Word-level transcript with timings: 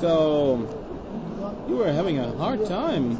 So 0.00 0.68
you 1.68 1.76
were 1.76 1.92
having 1.92 2.18
a 2.18 2.30
hard 2.36 2.66
time 2.66 3.16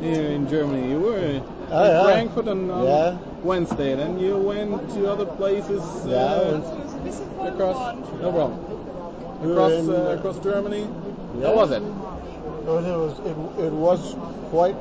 here 0.00 0.22
in 0.30 0.48
Germany. 0.48 0.90
You 0.90 1.00
were 1.00 1.18
in 1.18 1.42
Oh, 1.68 1.84
yeah. 1.84 2.04
Frankfurt 2.04 2.48
on, 2.48 2.70
on 2.70 2.84
Yeah. 2.84 3.18
Wednesday, 3.42 3.96
then 3.96 4.18
you 4.20 4.36
went 4.36 4.88
to 4.94 5.10
other 5.10 5.26
places 5.26 5.82
Yeah, 6.06 6.16
uh, 6.16 7.42
across. 7.42 7.96
No 8.22 8.32
problem. 8.32 9.50
Across 9.50 9.72
in, 9.72 9.90
uh, 9.90 10.16
across 10.16 10.38
Germany. 10.38 10.86
Yeah. 11.38 11.48
How 11.48 11.54
was 11.56 11.70
it? 11.72 11.82
It 11.82 12.68
was, 12.68 13.18
it 13.18 13.36
was 13.36 13.58
it, 13.58 13.72
was 13.72 14.14
quite 14.50 14.76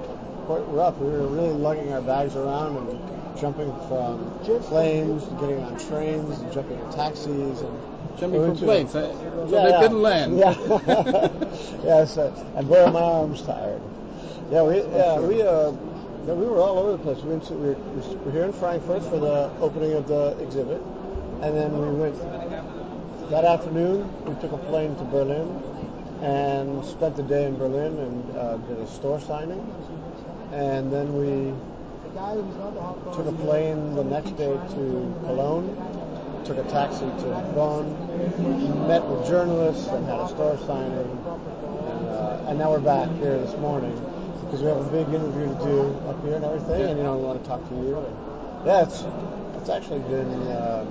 quite 0.46 0.64
rough. 0.70 0.98
We 1.00 1.10
were 1.10 1.28
really 1.28 1.54
lugging 1.54 1.92
our 1.92 2.02
bags 2.02 2.36
around 2.36 2.78
and 2.78 3.40
jumping 3.40 3.72
from 3.88 4.40
planes, 4.70 5.24
getting 5.42 5.64
on 5.64 5.80
trains, 5.80 6.40
and 6.40 6.54
jumping 6.54 6.80
in 6.80 6.92
taxis, 6.92 7.62
and 7.62 7.74
Jumping 8.20 8.42
we 8.42 8.56
from 8.58 8.68
went 8.68 8.90
to- 8.92 9.00
uh, 9.00 9.48
So 9.48 9.56
Yeah, 9.56 9.64
they 9.64 9.70
yeah. 9.70 9.82
didn't 9.82 10.02
land. 10.02 10.38
Yeah. 10.38 11.30
yes, 11.84 12.18
uh, 12.18 12.32
and 12.56 12.68
boy, 12.68 12.86
my 12.92 13.02
arms 13.02 13.42
tired. 13.42 13.82
Yeah, 14.52 14.64
we 14.64 14.78
yeah 14.82 15.20
we 15.20 15.42
uh 15.42 15.72
we 15.72 16.46
were 16.46 16.60
all 16.60 16.80
over 16.80 16.92
the 16.94 16.98
place. 16.98 17.22
We 17.24 17.30
went 17.32 17.44
to 17.46 17.54
we 17.54 17.68
were, 17.70 17.76
we 17.76 18.16
were 18.26 18.32
here 18.32 18.44
in 18.46 18.54
Frankfurt 18.54 19.04
for 19.04 19.20
the 19.20 19.52
opening 19.60 19.94
of 19.94 20.08
the 20.08 20.36
exhibit, 20.40 20.82
and 21.42 21.56
then 21.56 21.72
we 21.80 21.90
went 22.00 22.18
that 23.30 23.44
afternoon. 23.46 24.10
We 24.26 24.36
took 24.42 24.52
a 24.54 24.58
plane 24.70 24.96
to 24.98 25.04
Berlin 25.06 25.48
and 26.22 26.84
spent 26.86 27.16
the 27.16 27.24
day 27.24 27.46
in 27.46 27.58
Berlin 27.58 27.98
and 28.00 28.38
uh, 28.38 28.58
did 28.58 28.78
a 28.80 28.88
store 28.88 29.20
signing, 29.20 29.62
and 30.52 30.92
then 30.92 31.14
we 31.16 31.54
took 33.14 33.28
a 33.28 33.32
plane 33.44 33.96
the 33.96 34.04
next 34.04 34.32
day 34.38 34.54
to 34.76 35.14
Cologne. 35.26 35.76
Took 36.46 36.58
a 36.60 36.64
taxi 36.70 37.00
to 37.00 37.52
Bonn, 37.56 37.90
met 38.88 39.04
with 39.04 39.28
journalists 39.28 39.88
and 39.88 40.06
had 40.06 40.20
a 40.20 40.28
store 40.30 40.56
signing, 40.68 40.94
and, 40.94 42.08
uh, 42.08 42.46
and 42.48 42.60
now 42.60 42.70
we're 42.70 42.80
back 42.80 43.10
here 43.18 43.36
this 43.40 43.58
morning 43.58 43.94
because 44.42 44.62
we 44.62 44.68
have 44.68 44.78
a 44.78 44.92
big 44.92 45.08
interview 45.12 45.48
to 45.48 45.64
do 45.66 45.82
up 46.08 46.24
here 46.24 46.36
and 46.36 46.46
everything, 46.46 46.84
and 46.84 46.98
you 47.00 47.04
know 47.04 47.18
we 47.18 47.24
want 47.24 47.42
to 47.42 47.50
talk 47.50 47.68
to 47.68 47.74
you. 47.74 47.98
And, 47.98 48.16
yeah, 48.64 48.84
it's 48.84 49.04
it's 49.58 49.70
actually 49.70 50.02
been 50.02 50.30
um, 50.52 50.86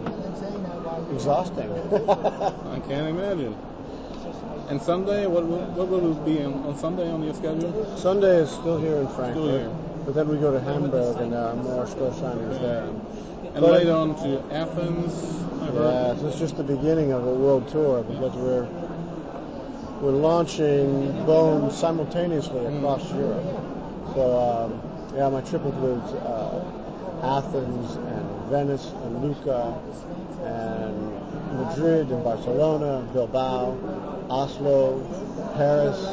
exhausting. 1.14 1.70
I 2.10 2.80
can't 2.88 3.06
imagine. 3.06 3.56
And 4.68 4.82
Sunday, 4.82 5.28
what 5.28 5.46
will, 5.46 5.64
what 5.78 5.88
will 5.88 6.18
it 6.18 6.24
be 6.24 6.42
on, 6.42 6.54
on 6.64 6.76
Sunday 6.76 7.08
on 7.08 7.22
your 7.22 7.34
schedule? 7.34 7.96
Sunday 7.96 8.38
is 8.38 8.50
still 8.50 8.80
here 8.80 8.96
in 8.96 9.06
Frankfurt, 9.06 9.36
Still 9.36 9.58
here. 9.58 9.70
But 10.04 10.14
then 10.14 10.28
we 10.28 10.36
go 10.36 10.52
to 10.52 10.60
Hamburg 10.60 11.16
and 11.20 11.32
there 11.32 11.40
are 11.44 11.56
more 11.56 11.86
store 11.86 12.10
signings 12.12 12.60
there. 12.60 12.84
And 13.54 13.60
But- 13.60 13.72
later 13.72 13.92
on 13.92 14.14
to 14.16 14.40
Athens. 14.52 15.40
I 15.62 15.66
heard. 15.66 15.74
Yeah, 15.74 16.16
so 16.20 16.26
it's 16.28 16.38
just 16.38 16.56
the 16.56 16.64
beginning 16.64 17.12
of 17.12 17.26
a 17.26 17.30
world 17.32 17.68
tour 17.68 18.02
because 18.02 18.34
we're 18.36 18.66
we're 20.02 20.10
launching 20.10 21.12
Bone 21.24 21.70
simultaneously 21.70 22.60
Mm. 22.60 22.78
across 22.78 23.10
Europe. 23.12 23.44
So 24.14 24.38
um, 24.38 24.80
yeah, 25.16 25.28
my 25.30 25.40
trip 25.40 25.64
includes 25.64 26.12
uh, 26.12 26.60
Athens 27.22 27.96
and 27.96 28.26
Venice 28.50 28.92
and 29.04 29.22
Lucca 29.24 29.74
and 30.44 31.12
Madrid 31.58 32.10
and 32.10 32.22
Barcelona, 32.22 33.02
Bilbao, 33.14 33.76
Oslo, 34.28 35.00
Paris. 35.56 36.04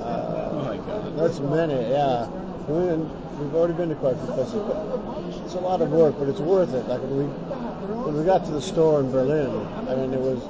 Uh, 0.00 0.50
Oh 0.52 0.62
my 0.64 0.76
God. 0.76 1.16
that's 1.16 1.40
many, 1.40 1.74
yeah. 1.90 2.26
We, 2.68 2.96
we've 3.40 3.54
already 3.54 3.72
been 3.74 3.88
to 3.88 3.94
quite 3.94 4.14
a 4.14 4.18
few 4.18 4.26
places. 4.34 4.54
But 4.54 5.44
it's 5.44 5.54
a 5.54 5.60
lot 5.60 5.80
of 5.80 5.90
work, 5.90 6.16
but 6.18 6.28
it's 6.28 6.40
worth 6.40 6.74
it. 6.74 6.86
Like 6.86 7.00
when 7.00 7.16
we 7.16 7.24
when 7.24 8.16
we 8.16 8.24
got 8.24 8.44
to 8.44 8.50
the 8.50 8.60
store 8.60 9.00
in 9.00 9.10
Berlin, 9.10 9.48
I 9.88 9.94
mean, 9.94 10.12
it 10.12 10.20
was 10.20 10.40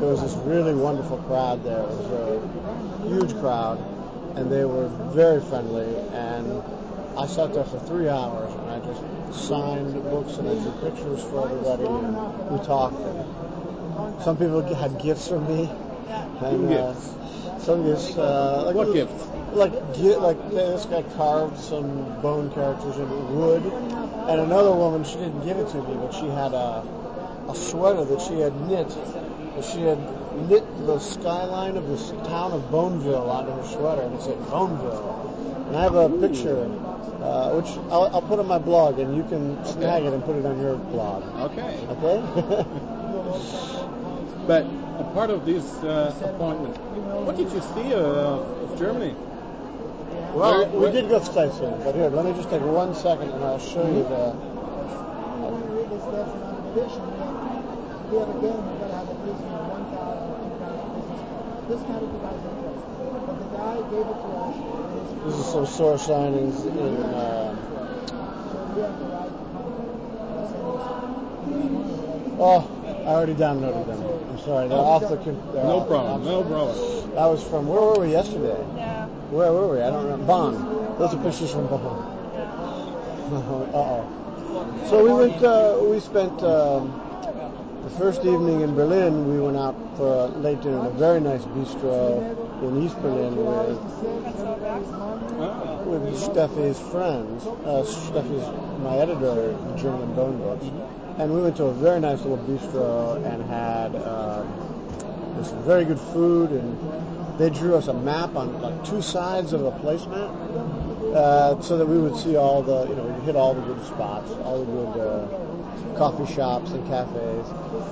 there 0.00 0.08
was 0.08 0.22
this 0.22 0.34
really 0.46 0.74
wonderful 0.74 1.18
crowd 1.28 1.62
there. 1.64 1.80
It 1.80 1.88
was 1.88 2.10
a 2.10 3.08
huge 3.08 3.38
crowd, 3.40 3.78
and 4.36 4.50
they 4.50 4.64
were 4.64 4.88
very 5.12 5.40
friendly. 5.42 5.94
And 6.12 6.62
I 7.18 7.26
sat 7.26 7.52
there 7.52 7.64
for 7.64 7.78
three 7.80 8.08
hours, 8.08 8.52
and 8.54 8.70
I 8.70 8.80
just 8.80 9.48
signed 9.48 9.92
books 10.04 10.38
and 10.38 10.48
I 10.48 10.54
took 10.54 10.80
pictures 10.80 11.22
for 11.22 11.48
everybody, 11.48 11.84
and 11.84 12.16
we 12.50 12.64
talked. 12.64 12.96
And 12.96 14.22
some 14.22 14.38
people 14.38 14.62
had 14.74 14.98
gifts 14.98 15.28
from 15.28 15.46
me. 15.46 15.68
And, 16.40 16.72
uh, 16.72 16.94
some 17.58 17.84
gifts. 17.84 18.16
Uh, 18.16 18.64
like 18.66 18.76
What 18.76 18.92
gifts? 18.92 19.41
Like 19.52 19.94
gi- 19.94 20.16
like 20.16 20.50
this 20.50 20.86
guy 20.86 21.02
carved 21.14 21.58
some 21.58 22.20
bone 22.22 22.50
characters 22.52 22.96
in 22.96 23.36
wood, 23.36 23.62
and 23.64 24.40
another 24.40 24.72
woman 24.72 25.04
she 25.04 25.16
didn't 25.16 25.44
give 25.44 25.58
it 25.58 25.68
to 25.68 25.76
me, 25.82 25.94
but 25.96 26.12
she 26.14 26.26
had 26.26 26.52
a 26.54 26.84
a 27.48 27.54
sweater 27.54 28.04
that 28.04 28.20
she 28.22 28.38
had 28.38 28.54
knit. 28.68 28.88
That 28.88 29.64
she 29.64 29.82
had 29.82 29.98
knit 30.48 30.64
the 30.86 30.98
skyline 30.98 31.76
of 31.76 31.86
the 31.86 31.96
town 32.24 32.52
of 32.52 32.70
Boneville 32.70 33.28
onto 33.28 33.52
her 33.52 33.64
sweater, 33.64 34.02
and 34.02 34.14
it 34.14 34.22
said 34.22 34.38
Boneville. 34.48 35.66
And 35.68 35.76
I 35.76 35.82
have 35.82 35.94
a 35.94 36.08
picture, 36.08 36.64
uh, 37.20 37.52
which 37.52 37.68
I'll, 37.90 38.08
I'll 38.14 38.22
put 38.22 38.38
on 38.38 38.46
my 38.46 38.58
blog, 38.58 38.98
and 38.98 39.14
you 39.14 39.24
can 39.24 39.62
snag 39.66 40.04
it 40.04 40.14
and 40.14 40.24
put 40.24 40.36
it 40.36 40.46
on 40.46 40.58
your 40.58 40.76
blog. 40.76 41.22
Okay. 41.52 41.86
Okay? 41.90 42.66
But 44.46 44.66
a 44.98 45.04
part 45.14 45.30
of 45.30 45.44
this 45.44 45.64
uh, 45.84 46.12
appointment, 46.20 46.76
what 47.24 47.36
did 47.36 47.52
you 47.52 47.60
see 47.60 47.94
uh, 47.94 47.98
of 47.98 48.76
Germany? 48.76 49.14
Well, 50.34 50.66
we 50.70 50.78
where- 50.78 50.92
did 50.92 51.08
go 51.08 51.18
to 51.18 51.24
sightseeing, 51.24 51.78
but 51.84 51.94
here, 51.94 52.08
let 52.08 52.24
me 52.24 52.32
just 52.32 52.48
take 52.50 52.62
one 52.62 52.94
second 52.94 53.30
and 53.30 53.44
I'll 53.44 53.58
show 53.58 53.86
you 53.86 54.02
the. 54.04 54.34
We 58.10 58.18
have 58.18 58.28
a 58.28 58.32
game, 58.40 58.60
we're 58.60 58.78
gonna 58.80 58.92
have 58.92 59.08
at 59.08 59.16
least, 59.24 59.40
you 59.40 59.48
know, 59.48 59.72
one 59.72 59.84
thousand, 59.92 60.36
two 60.36 60.52
thousand 60.60 60.88
business 60.92 61.20
cards. 61.32 61.64
This 61.68 61.80
kind 61.88 62.00
of 62.04 62.08
you 62.12 62.20
guys. 62.20 62.40
But 63.24 63.36
the 63.40 63.48
guy 63.56 63.76
gave 63.88 64.04
it 64.08 64.18
to 64.20 64.28
us, 64.36 64.56
This 65.24 65.36
is 65.36 65.46
some 65.52 65.66
store 65.66 65.96
signings 65.96 66.64
in. 66.66 66.96
Uh, 67.00 67.56
so 67.56 68.56
we 68.76 68.82
have 68.82 68.96
the 69.00 69.08
right 69.12 69.32
to 69.32 69.44
contact. 69.52 69.96
I'll 70.32 70.48
send 70.48 70.64
you 70.64 70.80
some. 71.96 72.40
oh, 72.40 72.60
I 73.02 73.06
already 73.14 73.34
downloaded 73.34 73.86
them. 73.86 74.00
I'm 74.30 74.38
sorry, 74.40 74.68
they're 74.68 74.78
off 74.78 75.02
the. 75.02 75.16
com- 75.16 75.42
they're 75.52 75.64
No 75.64 75.80
off. 75.80 75.88
problem, 75.88 76.24
no 76.24 76.42
problem. 76.44 77.10
That 77.14 77.26
was 77.26 77.42
from 77.42 77.66
where 77.68 77.80
were 77.80 78.00
we 78.00 78.10
yesterday? 78.12 78.56
Yeah. 78.76 79.06
Where 79.30 79.52
were 79.52 79.68
we? 79.74 79.80
I 79.82 79.90
don't 79.90 80.04
remember. 80.04 80.26
Bonn. 80.26 80.98
Those 80.98 81.14
are 81.14 81.22
pictures 81.22 81.50
from 81.52 81.66
Bonn. 81.68 81.82
uh 83.32 83.70
oh. 83.74 84.86
So 84.88 85.02
we 85.04 85.12
went. 85.12 85.42
Uh, 85.42 85.78
we 85.82 85.98
spent 86.00 86.42
um, 86.42 86.92
the 87.84 87.90
first 87.98 88.24
evening 88.24 88.60
in 88.60 88.74
Berlin. 88.74 89.26
We 89.32 89.40
went 89.40 89.56
out 89.56 89.74
for 89.96 90.26
a 90.26 90.26
late 90.38 90.60
dinner 90.62 90.80
in 90.80 90.86
a 90.86 90.90
very 90.90 91.20
nice 91.20 91.42
bistro 91.44 92.20
in 92.62 92.82
East 92.84 93.00
Berlin 93.02 93.36
with 93.36 93.78
with 95.86 96.14
Steffi's 96.18 96.78
friends. 96.78 97.44
Uh, 97.46 97.82
Steffi's 97.84 98.46
my 98.82 98.96
editor 98.98 99.50
of 99.52 99.80
German 99.80 100.14
Bone 100.14 100.38
Books, 100.38 100.64
and 101.18 101.32
we 101.34 101.42
went 101.42 101.56
to 101.56 101.64
a 101.64 101.74
very 101.74 102.00
nice 102.00 102.20
little 102.22 102.38
bistro 102.38 103.16
and 103.24 103.42
had 103.48 103.92
there's 105.34 105.48
some 105.48 105.64
very 105.64 105.84
good 105.84 105.98
food, 105.98 106.50
and 106.50 107.38
they 107.38 107.50
drew 107.50 107.74
us 107.74 107.88
a 107.88 107.94
map 107.94 108.36
on 108.36 108.60
like 108.60 108.84
two 108.84 109.02
sides 109.02 109.52
of 109.52 109.64
a 109.64 109.72
placemat, 109.72 110.30
uh, 111.14 111.60
so 111.60 111.78
that 111.78 111.86
we 111.86 111.98
would 111.98 112.16
see 112.16 112.36
all 112.36 112.62
the 112.62 112.86
you 112.88 112.94
know 112.94 113.12
hit 113.20 113.34
all 113.34 113.54
the 113.54 113.62
good 113.62 113.84
spots, 113.86 114.30
all 114.30 114.64
the 114.64 114.70
good 114.70 115.00
uh, 115.00 115.96
coffee 115.98 116.32
shops 116.32 116.70
and 116.72 116.86
cafes, 116.86 117.48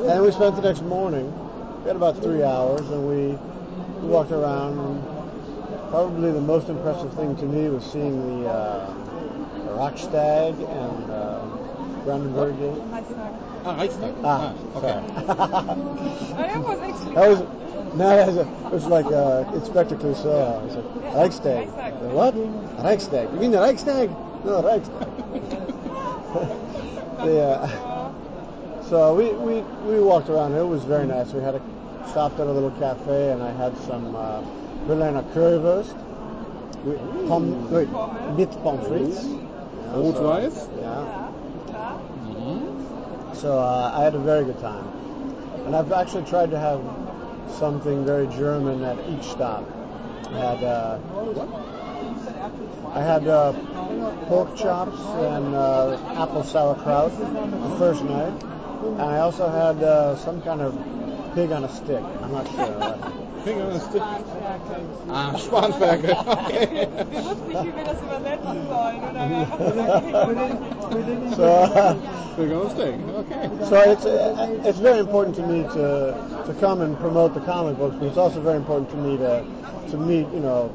and 0.07 0.23
we 0.23 0.31
spent 0.31 0.55
the 0.57 0.63
next 0.63 0.83
morning. 0.83 1.33
We 1.81 1.87
had 1.87 1.97
about 1.97 2.23
three 2.23 2.43
hours, 2.43 2.89
and 2.91 3.09
we, 3.09 3.39
we 4.03 4.09
walked 4.09 4.33
around. 4.33 4.79
And, 4.79 5.21
Probably 5.91 6.31
the 6.31 6.41
most 6.41 6.69
impressive 6.69 7.13
thing 7.15 7.35
to 7.39 7.47
me 7.47 7.69
was 7.69 7.83
seeing 7.83 8.43
the 8.45 8.49
uh, 8.49 8.95
Rockstag 9.75 10.55
and 10.55 11.11
uh, 11.11 11.50
Brandenburg 12.05 12.59
Gate. 12.59 12.83
ah, 13.65 13.77
Reichstag. 13.78 14.15
Ah, 14.25 14.55
okay. 14.77 14.88
I 16.43 16.59
was 16.59 16.78
actually. 16.81 17.15
that 17.15 17.28
was 17.28 17.41
no, 17.94 18.09
that 18.16 18.27
was, 18.28 18.37
it 18.37 18.72
was 18.72 18.87
like 18.87 19.06
uh, 19.06 19.44
Inspector 19.55 19.97
Clouseau. 19.97 20.65
It's 20.66 20.77
like 20.77 21.15
Reichstag. 21.15 21.69
Reichstag. 21.69 22.13
What? 22.13 22.34
Reichstag. 22.84 23.33
You 23.33 23.41
mean 23.41 23.51
the 23.51 23.60
Reichstag? 23.60 24.10
No, 24.45 24.63
Reichstag. 24.63 25.09
the, 27.25 27.41
uh, 27.42 28.83
so 28.89 29.15
we, 29.15 29.30
we 29.33 29.60
we 29.91 30.01
walked 30.01 30.28
around. 30.28 30.54
It 30.54 30.63
was 30.65 30.84
very 30.84 31.07
nice. 31.07 31.33
We 31.33 31.42
had 31.42 31.54
a 31.57 31.63
stopped 32.10 32.41
at 32.41 32.47
a 32.47 32.53
little 32.53 32.71
cafe, 32.72 33.33
and 33.33 33.42
I 33.42 33.53
had 33.53 33.77
some 33.78 34.15
uh, 34.16 34.41
Berliner 34.86 35.22
Currywurst. 35.34 35.95
With 36.84 36.98
pom, 37.28 37.71
wait, 37.71 37.89
with 38.39 38.51
pommes 38.63 38.86
frites. 38.86 39.22
Yeah, 39.28 39.92
so- 39.92 40.13
Rot-Weiß? 40.13 40.80
Yeah. 40.80 41.20
So 43.41 43.59
uh, 43.59 43.91
I 43.95 44.03
had 44.03 44.15
a 44.15 44.19
very 44.19 44.45
good 44.45 44.60
time, 44.60 44.84
and 45.65 45.75
I've 45.75 45.91
actually 45.92 46.27
tried 46.27 46.51
to 46.51 46.59
have 46.59 46.84
something 47.48 48.04
very 48.04 48.27
German 48.27 48.84
at 48.84 48.98
each 49.09 49.25
stop. 49.31 49.65
I 50.31 50.37
had 50.37 50.63
uh, 50.63 50.98
I 52.92 53.01
had 53.01 53.27
uh, 53.27 53.54
pork 54.27 54.54
chops 54.57 55.01
and 55.01 55.54
uh, 55.54 55.97
apple 56.16 56.45
sauerkraut 56.45 57.16
the 57.16 57.77
first 57.78 58.04
night, 58.04 58.34
and 58.83 59.01
I 59.01 59.21
also 59.21 59.48
had 59.48 59.83
uh, 59.83 60.16
some 60.16 60.42
kind 60.42 60.60
of 60.60 60.77
pig 61.34 61.51
on 61.51 61.65
a 61.65 61.69
stick. 61.71 62.04
I'm 62.22 62.33
not 62.33 62.47
sure. 62.57 63.20
Finger 63.45 63.65
on 63.65 63.71
a 63.72 63.81
Stick. 63.81 64.03
Spanferkel. 64.03 64.83
Ah, 65.09 65.37
Spanferkel. 65.37 66.10
Okay. 66.31 66.89
Wir 67.10 67.25
wussten 67.25 67.48
nicht, 67.48 67.63
wie 67.65 67.72
wir 67.77 67.84
das 67.84 68.01
übersetzen 68.03 68.59
sollen. 68.69 69.01
Und 69.03 69.15
dann 69.15 69.33
einfach 69.34 69.59
gesagt, 69.59 71.37
So, 71.37 71.42
uh, 71.45 71.95
Finger 72.37 72.60
on 72.63 72.71
Stick. 72.71 72.95
Okay. 73.19 73.48
so 73.69 73.77
it's 73.91 74.04
uh, 74.07 74.60
it's 74.65 74.78
very 74.78 74.98
important 74.98 75.34
to 75.37 75.42
me 75.47 75.63
to 75.75 76.15
to 76.47 76.54
come 76.60 76.81
and 76.83 76.98
promote 76.98 77.34
the 77.34 77.41
comic 77.41 77.77
books, 77.78 77.97
but 77.98 78.07
it's 78.09 78.19
also 78.19 78.41
very 78.41 78.57
important 78.57 78.91
to 78.91 78.97
me 78.97 79.16
to 79.19 79.42
to 79.91 79.97
meet 79.97 80.27
you 80.33 80.41
know 80.41 80.71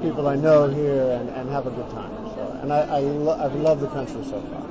people 0.00 0.26
I 0.28 0.36
know 0.36 0.68
here 0.68 1.12
and, 1.20 1.28
and 1.30 1.48
have 1.50 1.66
a 1.66 1.70
good 1.70 1.88
time. 1.90 2.10
So, 2.34 2.58
and 2.62 2.72
I 2.72 2.80
I 2.80 3.00
lo- 3.00 3.38
I've 3.38 3.54
loved 3.56 3.80
the 3.80 3.88
country 3.88 4.22
so 4.24 4.40
far. 4.50 4.62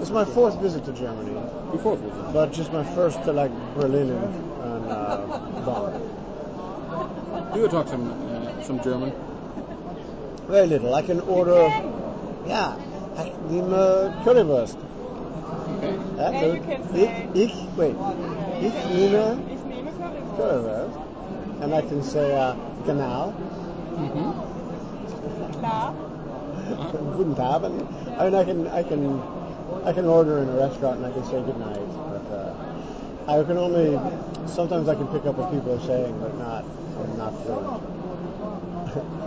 It's 0.00 0.10
my 0.10 0.24
fourth 0.24 0.58
visit 0.60 0.84
to 0.86 0.92
Germany, 0.92 1.32
Before 1.70 1.94
it 1.94 2.00
was. 2.00 2.32
but 2.32 2.52
just 2.52 2.72
my 2.72 2.82
first 2.94 3.22
to 3.24 3.32
like 3.32 3.52
Berlin 3.76 4.10
and, 4.10 4.34
and 4.64 4.90
uh, 4.90 5.16
Bonn. 5.64 5.92
Do 7.54 7.60
you 7.60 7.68
talk 7.68 7.88
some 7.88 8.08
uh, 8.10 8.62
some 8.62 8.80
German? 8.82 9.12
Very 10.48 10.66
little. 10.66 10.94
I 10.94 11.02
can 11.02 11.20
order. 11.20 11.68
Yeah, 12.46 12.76
I 13.16 13.32
nehme 13.48 14.12
Currywurst. 14.24 14.76
Okay. 15.78 15.94
Yeah, 16.16 16.40
so 16.40 16.56
can 16.60 16.82
say- 16.92 17.28
ich, 17.34 17.50
ich, 17.50 17.54
wait, 17.76 17.96
ich 18.60 18.74
nehme 18.90 19.38
Ich 19.52 19.64
nehme 19.64 19.90
Currywurst. 19.92 20.36
Currywurst, 20.36 20.98
and 21.62 21.74
I 21.74 21.82
can 21.82 22.02
say 22.02 22.34
uh, 22.36 22.54
genau, 22.86 23.32
Mhm. 23.96 24.34
Klar. 25.60 25.94
guten 27.16 27.36
Abend. 27.40 27.86
I 28.18 28.24
mean, 28.24 28.34
I 28.34 28.44
can, 28.44 28.66
I 28.68 28.82
can, 28.82 29.22
I 29.84 29.92
can 29.92 30.04
order 30.06 30.38
in 30.38 30.48
a 30.48 30.56
restaurant 30.56 30.96
and 30.98 31.06
I 31.06 31.12
can 31.12 31.24
say 31.24 31.40
good 31.42 31.58
night, 31.58 31.88
but 32.10 32.26
uh, 32.34 32.54
I 33.28 33.42
can 33.44 33.56
only. 33.58 33.98
Sometimes 34.46 34.88
I 34.88 34.94
can 34.96 35.06
pick 35.08 35.24
up 35.24 35.36
what 35.36 35.50
people 35.52 35.72
are 35.72 35.86
saying, 35.86 36.18
but 36.20 36.36
not, 36.38 36.64
I'm 37.02 37.18
not 37.18 37.32
fluent. 37.42 37.82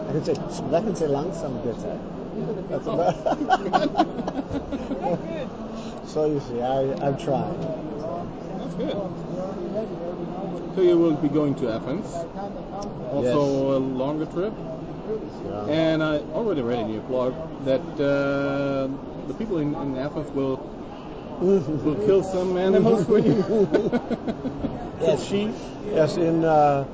I 0.07 0.11
can 0.11 0.23
say, 0.23 0.33
sprechen 0.49 0.95
Sie 0.95 1.07
langsam 1.07 1.59
bitte. 1.63 1.99
Good. 2.35 2.69
so 6.05 6.25
you 6.25 6.39
see, 6.41 6.61
I, 6.61 6.93
I'm 7.05 7.17
trying. 7.17 7.59
That's 8.57 8.75
good. 8.75 8.95
So 10.75 10.81
you 10.81 10.97
will 10.97 11.15
be 11.15 11.29
going 11.29 11.55
to 11.55 11.71
Athens. 11.71 12.13
Also 13.11 13.77
a 13.77 13.79
longer 13.79 14.25
trip. 14.25 14.53
Yeah. 15.45 15.67
And 15.67 16.03
I 16.03 16.19
already 16.33 16.61
read 16.61 16.79
in 16.79 16.89
your 16.89 17.01
blog 17.03 17.33
that 17.65 17.81
uh, 17.99 18.87
the 19.27 19.33
people 19.37 19.59
in, 19.59 19.73
in 19.75 19.97
Athens 19.97 20.29
will 20.31 20.57
will 21.39 21.95
kill 22.05 22.23
some 22.23 22.57
animals 22.57 23.05
for 23.05 23.19
you. 23.19 23.43
Yes, 25.01 25.27
sheep. 25.27 25.53
Yes, 25.85 26.15
in 26.17 26.45
uh, 26.45 26.85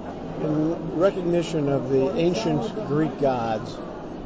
in 0.44 1.00
recognition 1.00 1.70
of 1.70 1.90
the 1.90 2.16
ancient 2.16 2.74
Greek 2.88 3.20
gods, 3.20 3.78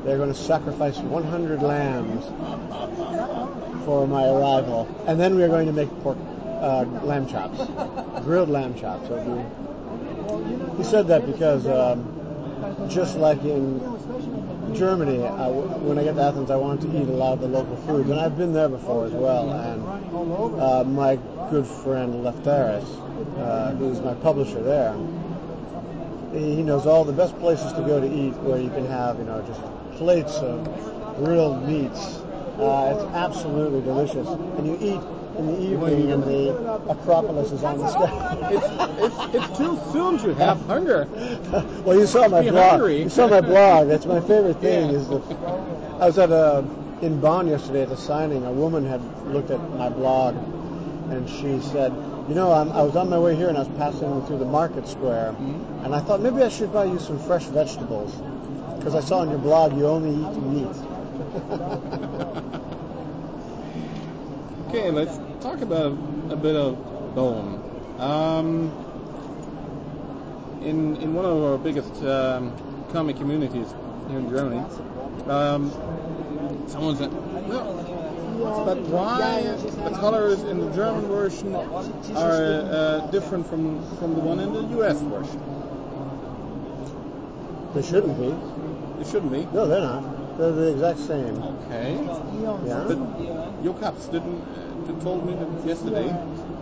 they're 0.04 0.18
going 0.18 0.32
to 0.32 0.40
sacrifice 0.40 0.98
100 0.98 1.62
lambs 1.62 2.26
for 3.86 4.08
my 4.08 4.28
arrival, 4.28 4.88
and 5.08 5.20
then 5.20 5.36
we're 5.36 5.48
going 5.48 5.68
to 5.68 5.74
make 5.74 5.90
pork 6.02 6.18
uh, 6.62 6.86
lamb 7.04 7.28
chops, 7.28 7.60
grilled 8.24 8.50
lamb 8.50 8.76
chops. 8.76 9.08
He 10.78 10.84
said 10.84 11.08
that 11.08 11.26
because 11.26 11.68
um, 11.68 12.90
just 12.90 13.18
like 13.18 13.42
in 13.44 13.80
Germany, 14.74 15.24
I, 15.26 15.50
when 15.50 15.98
I 15.98 16.04
get 16.04 16.16
to 16.16 16.22
Athens, 16.22 16.50
I 16.52 16.56
want 16.56 16.82
to 16.82 16.88
eat 16.90 17.08
a 17.08 17.12
lot 17.12 17.34
of 17.34 17.42
the 17.42 17.48
local 17.48 17.78
food, 17.78 18.08
and 18.08 18.20
I've 18.20 18.38
been 18.38 18.54
there 18.54 18.70
before 18.70 19.06
as 19.06 19.12
well. 19.12 19.52
And 19.52 20.60
uh, 20.60 20.84
my 20.84 21.18
good 21.50 21.66
friend 21.66 22.24
Lefteris, 22.24 22.86
uh, 23.38 23.72
who's 23.76 24.02
my 24.02 24.14
publisher 24.16 24.62
there, 24.62 24.96
he 26.34 26.64
knows 26.64 26.86
all 26.86 27.04
the 27.04 27.14
best 27.14 27.38
places 27.40 27.72
to 27.74 27.82
go 27.82 28.00
to 28.00 28.08
eat 28.08 28.34
where 28.38 28.60
you 28.60 28.70
can 28.70 28.86
have, 28.88 29.18
you 29.18 29.26
know, 29.26 29.42
just 29.48 29.62
plates 29.98 30.36
of 30.38 30.66
grilled 31.18 31.68
meats. 31.68 32.18
Uh, 32.60 32.96
it's 32.96 33.16
absolutely 33.16 33.82
delicious, 33.82 34.28
and 34.28 34.68
you 34.68 34.76
eat 34.80 35.02
in 35.38 35.48
the 35.48 35.62
evening, 35.62 36.12
and 36.12 36.24
the 36.24 36.56
Acropolis 36.90 37.52
is 37.52 37.64
on 37.64 37.78
the 37.78 37.90
sky. 37.90 38.38
It's, 38.52 39.36
it's, 39.36 39.36
it's 39.36 39.58
too 39.58 39.80
soon 39.92 40.18
to 40.20 40.34
have 40.36 40.60
hunger. 40.62 41.08
well, 41.84 41.98
you 42.00 42.08
saw 42.08 42.28
my 42.30 42.42
Be 42.42 42.52
blog. 42.52 42.70
hungry. 42.72 43.02
You 43.04 43.10
saw 43.10 43.28
my 43.28 43.42
blog. 43.42 43.90
That's 43.90 44.06
my 44.06 44.22
favorite 44.22 44.62
thing. 44.62 44.92
Yeah. 44.92 44.98
Is 44.98 45.10
that 45.10 45.24
I 46.00 46.06
was 46.06 46.18
at 46.18 46.32
a 46.32 46.66
in 47.02 47.20
Bonn 47.20 47.48
yesterday 47.48 47.84
at 47.84 47.90
the 47.90 47.98
signing. 47.98 48.46
A 48.46 48.52
woman 48.52 48.86
had 48.86 49.02
looked 49.28 49.52
at 49.52 49.60
my 49.72 49.90
blog, 49.90 50.36
and 51.10 51.30
she 51.30 51.60
said, 51.70 51.92
"You 52.28 52.36
know, 52.36 52.52
I'm, 52.52 52.72
I 52.72 52.82
was 52.82 52.96
on 52.96 53.10
my 53.10 53.20
way 53.20 53.36
here, 53.36 53.50
and 53.50 53.58
I 53.58 53.62
was 53.62 53.78
passing 53.78 54.22
through 54.26 54.38
the 54.40 54.46
market 54.46 54.88
square, 54.88 55.34
Mm-hmm. 55.34 55.86
and 55.86 55.96
I 55.96 56.00
thought 56.00 56.22
maybe 56.22 56.42
I 56.44 56.50
should 56.50 56.72
buy 56.74 56.86
you 56.86 57.00
some 57.00 57.20
fresh 57.20 57.46
vegetables 57.46 58.12
because 58.78 58.96
I 58.96 59.00
saw 59.02 59.20
on 59.20 59.30
your 59.30 59.40
blog 59.40 59.78
you 59.78 59.86
only 59.88 60.12
eat 60.12 60.36
meat." 60.38 60.76
Okay, 64.70 64.92
let's 64.92 65.18
talk 65.42 65.62
about 65.62 65.94
a 66.30 66.36
bit 66.36 66.56
of 66.56 66.76
bone. 67.16 67.62
Um, 68.00 68.72
in 70.62 70.98
in 70.98 71.14
one 71.14 71.24
of 71.26 71.42
our 71.44 71.58
biggest 71.58 72.04
um, 72.04 72.54
comic 72.92 73.16
communities 73.18 73.74
here 74.10 74.20
in 74.20 74.30
Germany, 74.30 74.64
um, 75.28 75.72
someone 76.68 76.98
said, 76.98 77.12
"Well, 77.48 77.85
but 78.38 78.78
why 78.90 79.42
the 79.42 79.96
colors 79.98 80.44
in 80.44 80.60
the 80.60 80.72
German 80.74 81.06
version 81.08 81.56
are 81.56 82.62
uh, 82.66 83.08
different 83.12 83.48
from 83.48 83.80
from 83.98 84.14
the 84.16 84.22
one 84.22 84.40
in 84.40 84.54
the 84.54 84.64
U.S. 84.78 85.00
version? 85.02 85.40
They 87.74 87.82
shouldn't 87.82 88.18
be. 88.20 88.34
They 89.04 89.10
shouldn't 89.10 89.32
be." 89.32 89.46
No, 89.54 89.68
they're 89.68 89.82
not. 89.82 90.38
They're 90.38 90.52
the 90.52 90.72
exact 90.72 91.00
same. 91.00 91.42
Okay, 91.42 91.94
Yeah. 92.66 92.84
but 92.88 93.64
your 93.64 93.74
caps 93.76 94.08
didn't 94.08 94.42
uh, 94.42 95.02
told 95.04 95.26
me 95.26 95.34
that 95.36 95.68
yesterday 95.68 96.14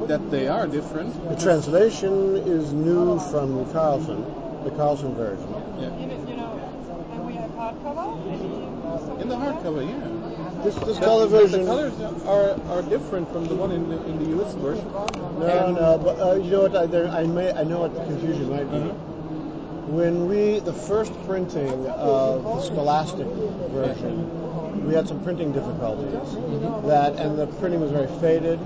that 0.07 0.31
they 0.31 0.47
are 0.47 0.67
different. 0.67 1.13
The 1.29 1.35
translation 1.35 2.35
is 2.37 2.73
new 2.73 3.19
from 3.31 3.65
Carlsen, 3.71 4.23
the 4.63 4.71
Carlsen 4.71 5.15
version. 5.15 5.47
Yeah. 5.79 5.89
You 6.29 6.37
know, 6.37 6.53
and 7.13 7.25
we 7.25 7.33
have 7.33 7.49
hardcover. 7.51 9.21
In 9.21 9.29
the 9.29 9.35
hardcover, 9.35 9.83
yeah. 9.87 10.22
This 10.63 10.99
color 10.99 11.27
version. 11.27 11.65
The 11.65 11.67
colors 11.67 12.01
are, 12.25 12.51
are 12.71 12.81
different 12.83 13.29
from 13.33 13.45
the 13.47 13.55
one 13.55 13.71
in 13.71 13.89
the, 13.89 14.01
in 14.05 14.17
the 14.23 14.41
US 14.41 14.53
version. 14.55 14.89
No, 14.93 15.45
And- 15.45 15.75
no, 15.75 15.97
but 15.97 16.19
uh, 16.19 16.35
you 16.35 16.51
know 16.51 16.61
what? 16.61 16.75
I, 16.75 16.85
there, 16.85 17.07
I 17.09 17.25
may, 17.25 17.51
I 17.51 17.63
know 17.63 17.81
what 17.81 17.93
the 17.93 18.03
confusion 18.05 18.49
might 18.49 18.69
be. 18.71 18.77
Uh-huh. 18.77 18.93
When 19.91 20.27
we, 20.29 20.59
the 20.59 20.71
first 20.73 21.11
printing 21.25 21.85
of 21.87 22.43
the 22.43 22.61
Scholastic 22.61 23.27
version, 23.75 24.87
we 24.87 24.93
had 24.93 25.07
some 25.07 25.21
printing 25.23 25.51
difficulties. 25.51 26.31
That 26.87 27.15
and 27.19 27.37
the 27.37 27.47
printing 27.59 27.81
was 27.81 27.91
very 27.91 28.07
faded, 28.19 28.59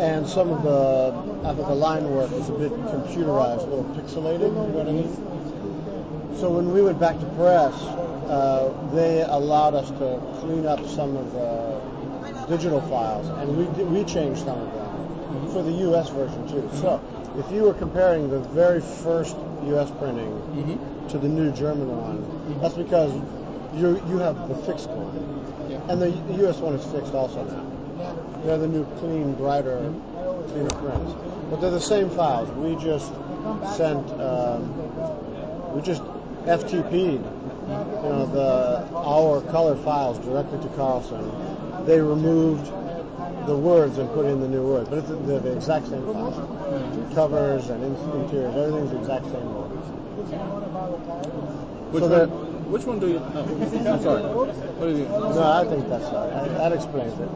and 0.00 0.26
some 0.26 0.50
of 0.50 0.62
the, 0.64 1.46
I 1.48 1.54
think 1.54 1.66
the 1.68 1.74
line 1.74 2.10
work 2.10 2.30
was 2.32 2.48
a 2.48 2.52
bit 2.52 2.72
computerized, 2.72 3.62
a 3.62 3.70
little 3.70 3.84
pixelated. 3.94 4.50
You 4.50 4.52
know 4.52 4.82
what 4.82 4.88
I 4.88 4.92
mean? 4.92 6.36
So 6.40 6.50
when 6.50 6.72
we 6.72 6.82
went 6.82 6.98
back 6.98 7.18
to 7.20 7.26
press, 7.36 7.72
uh, 8.30 8.90
they 8.94 9.22
allowed 9.22 9.74
us 9.74 9.88
to 9.90 10.20
clean 10.40 10.64
up 10.66 10.86
some 10.88 11.16
of 11.16 11.32
the 11.32 12.46
digital 12.48 12.80
files, 12.82 13.26
and 13.40 13.56
we 13.56 13.64
did, 13.76 13.90
we 13.90 14.04
changed 14.04 14.44
some 14.44 14.58
of 14.58 14.72
them 14.72 15.52
for 15.52 15.62
the 15.62 15.72
U.S. 15.88 16.08
version 16.10 16.48
too. 16.48 16.68
So 16.80 17.00
if 17.38 17.50
you 17.52 17.62
were 17.64 17.74
comparing 17.74 18.30
the 18.30 18.40
very 18.40 18.80
first 18.80 19.36
U.S. 19.66 19.90
printing 19.98 20.30
Mhm. 20.54 21.08
to 21.10 21.18
the 21.18 21.28
new 21.28 21.50
German 21.52 21.88
one, 21.90 22.60
that's 22.60 22.74
because 22.74 23.12
you 23.74 24.00
you 24.08 24.18
have 24.18 24.48
the 24.48 24.54
fixed 24.66 24.88
one, 24.90 25.14
Yeah. 25.70 25.78
and 25.88 26.00
the 26.02 26.10
U.S. 26.42 26.58
one 26.58 26.74
is 26.74 26.84
fixed 26.86 27.14
also 27.14 27.44
now. 27.44 27.64
They're 28.44 28.58
the 28.58 28.68
new 28.68 28.84
clean, 28.98 29.34
brighter, 29.34 29.92
cleaner 30.48 30.70
prints, 30.70 31.12
but 31.50 31.60
they're 31.60 31.70
the 31.70 31.80
same 31.80 32.10
files. 32.10 32.48
We 32.50 32.74
just 32.82 33.12
sent. 33.76 34.10
Um, 34.20 34.72
we 35.74 35.82
just 35.82 36.02
FTP'd, 36.46 37.22
you 37.70 38.08
know, 38.08 38.26
the 38.26 38.86
our 38.94 39.40
color 39.50 39.76
files 39.76 40.18
directly 40.18 40.60
to 40.60 40.68
Carlsen. 40.76 41.20
They 41.86 42.00
removed 42.00 42.66
the 43.46 43.56
words 43.56 43.98
and 43.98 44.08
put 44.10 44.26
in 44.26 44.40
the 44.40 44.48
new 44.48 44.66
words, 44.66 44.88
but 44.88 44.98
it's 44.98 45.08
the, 45.08 45.16
the 45.16 45.52
exact 45.52 45.88
same 45.88 46.04
files. 46.12 46.36
Covers 47.14 47.68
and 47.70 47.82
interiors, 47.82 48.54
everything's 48.56 48.90
the 48.90 48.98
exact 48.98 49.24
same 49.26 49.54
words. 49.54 49.86
Which 51.90 52.02
So 52.04 52.26
one? 52.26 52.50
Which 52.70 52.84
one 52.84 52.98
do 53.00 53.08
you? 53.08 53.18
Oh, 53.18 53.92
I'm 53.92 54.02
sorry. 54.02 54.22
What 54.22 54.86
do 54.86 54.96
you? 54.96 55.06
No, 55.06 55.42
I 55.42 55.64
think 55.66 55.88
that's 55.88 56.04
uh, 56.04 56.54
that 56.58 56.72
explains 56.72 57.18
it. 57.18 57.28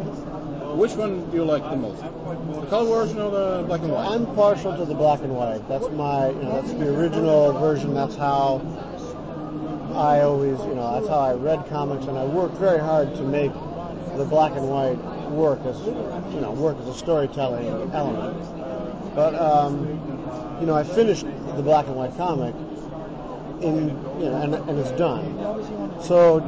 Which 0.75 0.95
one 0.95 1.29
do 1.31 1.37
you 1.37 1.45
like 1.45 1.63
the 1.63 1.77
most? 1.77 2.01
The 2.01 2.67
color 2.67 3.05
version 3.05 3.19
or 3.21 3.31
the 3.31 3.65
black 3.67 3.81
and 3.83 3.93
white? 3.93 4.09
I'm 4.09 4.27
partial 4.35 4.77
to 4.77 4.85
the 4.85 4.95
black 4.95 5.21
and 5.21 5.35
white. 5.35 5.67
That's 5.69 5.89
my, 5.91 6.31
you 6.31 6.43
know, 6.43 6.61
that's 6.61 6.73
the 6.75 6.95
original 6.99 7.53
version. 7.53 7.95
That's 7.95 8.17
how 8.17 8.59
I 9.95 10.21
always, 10.23 10.59
you 10.61 10.75
know, 10.75 10.95
that's 10.95 11.09
how 11.09 11.21
I 11.21 11.35
read 11.35 11.67
comics, 11.69 12.07
and 12.07 12.19
I 12.19 12.25
worked 12.25 12.57
very 12.57 12.81
hard 12.81 13.15
to 13.17 13.23
make 13.23 13.53
the 14.17 14.25
black 14.25 14.53
and 14.53 14.69
white 14.69 14.99
work 15.31 15.61
as, 15.65 15.79
you 16.35 16.41
know, 16.41 16.53
work 16.53 16.79
as 16.81 16.89
a 16.89 16.95
storytelling 16.95 17.67
element. 17.93 19.15
But, 19.15 19.35
um, 19.35 19.87
you 20.61 20.67
know, 20.67 20.75
I 20.75 20.85
finished 20.85 21.25
the 21.57 21.63
black 21.63 21.87
and 21.87 21.97
white 21.97 22.17
comic 22.17 22.55
in 23.65 23.89
you 24.21 24.31
know 24.31 24.43
and, 24.43 24.55
and 24.55 24.79
it's 24.79 24.91
done. 24.93 25.25
So 26.03 26.41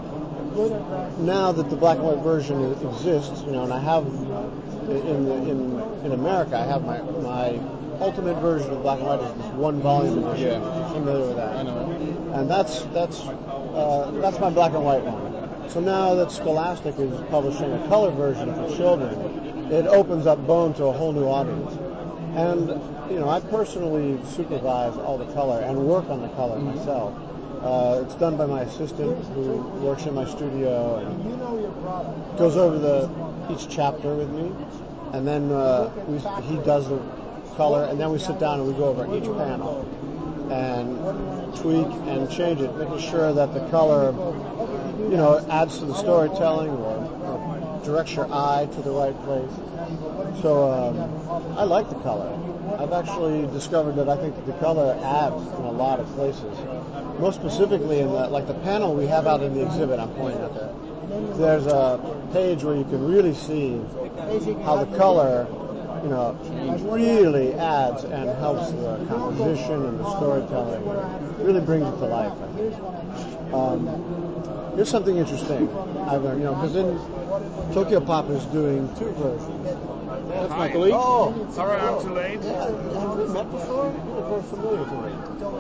now 1.21 1.53
that 1.53 1.71
the 1.71 1.77
black 1.77 1.99
and 1.99 2.07
white 2.07 2.23
version 2.23 2.73
exists, 2.73 3.43
you 3.45 3.53
know, 3.53 3.65
and 3.65 3.73
I 3.73 3.81
have 3.81 4.07
in 4.07 5.25
the, 5.25 5.35
in 5.51 5.81
in 6.05 6.13
America, 6.13 6.57
I 6.57 6.65
have 6.65 6.85
my 6.85 7.01
my 7.01 7.61
ultimate 8.01 8.39
version 8.41 8.71
of 8.71 8.83
black 8.83 8.99
and 8.99 9.07
white 9.07 9.21
is 9.21 9.33
this 9.35 9.53
one 9.53 9.81
volume 9.81 10.25
edition. 10.25 10.63
Yeah. 10.63 10.79
You're 10.79 10.89
familiar 10.95 11.27
with 11.27 11.37
that? 11.37 11.57
I 11.57 11.63
know. 11.63 11.86
And 12.37 12.51
that's 12.51 12.83
that's 12.93 13.23
uh, 13.23 14.11
that's 14.21 14.39
my 14.39 14.51
black 14.51 14.75
and 14.75 14.85
white 14.85 15.03
one. 15.03 15.71
So 15.71 15.81
now 15.81 16.15
that 16.17 16.31
Scholastic 16.31 16.99
is 16.99 17.19
publishing 17.31 17.73
a 17.73 17.89
color 17.89 18.11
version 18.11 18.55
for 18.55 18.77
children, 18.77 19.73
it 19.73 19.87
opens 19.87 20.27
up 20.27 20.47
Bone 20.47 20.75
to 20.75 20.85
a 20.85 20.93
whole 20.93 21.15
new 21.15 21.25
audience. 21.25 21.73
And 22.37 22.69
you 23.11 23.19
know, 23.21 23.31
I 23.31 23.41
personally 23.41 24.21
supervise 24.27 24.99
all 24.99 25.17
the 25.17 25.33
color 25.33 25.63
and 25.63 25.79
work 25.79 26.11
on 26.11 26.21
the 26.21 26.29
color 26.37 26.59
myself. 26.59 27.15
Uh, 27.63 28.05
it's 28.05 28.15
done 28.17 28.37
by 28.37 28.45
my 28.45 28.61
assistant 28.61 29.25
who 29.29 29.57
works 29.81 30.05
in 30.05 30.15
my 30.15 30.27
studio 30.27 30.97
and 30.97 32.39
goes 32.39 32.59
over 32.59 32.79
the 32.79 33.09
each 33.51 33.67
chapter 33.71 34.15
with 34.15 34.29
me, 34.29 34.53
and 35.15 35.27
then 35.27 35.51
uh, 35.51 35.91
we, 36.07 36.19
he 36.47 36.63
does 36.65 36.87
the 36.91 37.01
color, 37.57 37.85
and 37.85 37.99
then 37.99 38.13
we 38.13 38.19
sit 38.19 38.39
down 38.39 38.61
and 38.61 38.69
we 38.69 38.75
go 38.75 38.89
over 38.89 39.17
each 39.17 39.25
panel 39.25 39.89
and 40.51 40.97
tweak 41.61 41.87
and 42.07 42.31
change 42.31 42.61
it, 42.61 42.75
making 42.77 42.99
sure 42.99 43.33
that 43.33 43.53
the 43.55 43.69
color, 43.71 44.13
you 45.11 45.17
know, 45.17 45.45
adds 45.51 45.79
to 45.79 45.85
the 45.85 45.95
storytelling 45.95 46.71
or, 46.71 46.97
or 47.25 47.81
directs 47.85 48.15
your 48.15 48.27
eye 48.33 48.69
to 48.73 48.83
the 48.83 48.91
right 48.91 49.17
place. 49.25 50.43
So 50.43 50.71
um, 50.71 51.59
I 51.59 51.65
like 51.65 51.89
the 51.89 51.97
color. 51.97 52.33
I've 52.79 52.93
actually 52.93 53.47
discovered 53.53 53.97
that 53.97 54.09
I 54.09 54.17
think 54.17 54.35
that 54.37 54.47
the 54.47 54.53
color 54.55 54.99
adds 55.03 55.41
in 55.59 55.65
a 55.65 55.71
lot 55.71 56.01
of 56.01 56.07
places. 56.15 56.59
Most 57.19 57.37
specifically 57.37 58.01
in 58.01 58.09
the 58.09 58.29
like 58.29 58.47
the 58.47 58.55
panel 58.55 58.95
we 58.95 59.07
have 59.07 59.27
out 59.27 59.43
in 59.43 59.55
the 59.55 59.65
exhibit 59.65 59.99
I'm 59.99 60.11
pointing 60.11 60.43
at 60.43 60.55
there. 60.55 60.75
There's 61.37 61.67
a 61.67 62.01
page 62.33 62.65
where 62.65 62.77
you 62.77 62.85
can 62.85 63.07
really 63.07 63.35
see 63.35 63.81
how 64.65 64.85
the 64.85 64.97
color, 64.97 65.47
you 66.07 66.13
know, 66.13 66.33
really 66.89 67.55
adds 67.55 68.05
and 68.05 68.31
helps 68.39 68.71
the 68.71 69.05
composition 69.09 69.85
and 69.87 69.99
the 70.01 70.17
storytelling. 70.17 70.85
Really 71.45 71.61
brings 71.61 71.87
it 71.87 71.99
to 71.99 72.07
life. 72.07 72.33
I 72.33 72.47
think. 72.57 73.53
Um, 73.53 74.73
here's 74.77 74.89
something 74.89 75.17
interesting 75.17 75.69
I've 76.07 76.23
learned, 76.23 76.39
you 76.41 76.45
know, 76.45 76.55
because 76.55 76.77
in 76.77 76.99
Tokyopop 77.75 78.31
is 78.31 78.45
doing 78.47 78.89
two 78.97 79.11
versions. 79.13 79.77
That's 80.29 80.51
my 80.51 80.71
colleague. 80.71 80.93
Oh, 80.95 81.49
Sorry 81.53 81.81
I'm 81.81 82.03
too 82.03 82.13
late. 82.13 82.41
yeah. 82.43 82.65
Have 82.65 83.17
we 83.17 83.27
met 83.33 83.51
before? 83.51 83.93
You 84.07 84.13
look 84.15 84.29
very 84.29 84.43
familiar 84.43 84.85
to 84.85 84.93
me. 85.03 85.13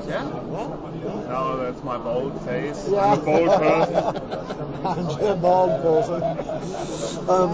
Yeah? 0.08 0.24
Yeah? 0.26 1.28
No, 1.28 1.56
that's 1.58 1.82
my 1.84 1.98
bold 1.98 2.40
face. 2.42 2.86
Yeah. 2.88 3.12
I'm 3.12 3.18
a 3.20 3.22
bold 3.22 3.50
person. 3.60 3.96
I'm 4.86 5.18
Jim 5.18 5.40
Bald 5.40 5.82
person. 5.82 6.22
Um, 7.30 7.52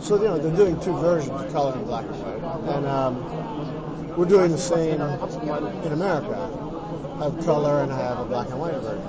so 0.00 0.16
you 0.16 0.24
know 0.24 0.38
they're 0.38 0.56
doing 0.56 0.78
two 0.80 0.96
versions, 0.98 1.30
of 1.30 1.52
color 1.52 1.72
and 1.74 1.86
black 1.86 2.04
and 2.04 2.22
white, 2.22 2.76
and 2.76 2.86
um, 2.86 4.16
we're 4.16 4.26
doing 4.26 4.50
the 4.50 4.58
same 4.58 5.00
in 5.00 5.92
America. 5.92 6.34
I 7.20 7.24
have 7.24 7.44
color 7.44 7.82
and 7.82 7.92
I 7.92 7.96
have 7.96 8.18
a 8.18 8.24
black 8.24 8.48
and 8.48 8.60
white 8.60 8.74
version. 8.74 9.02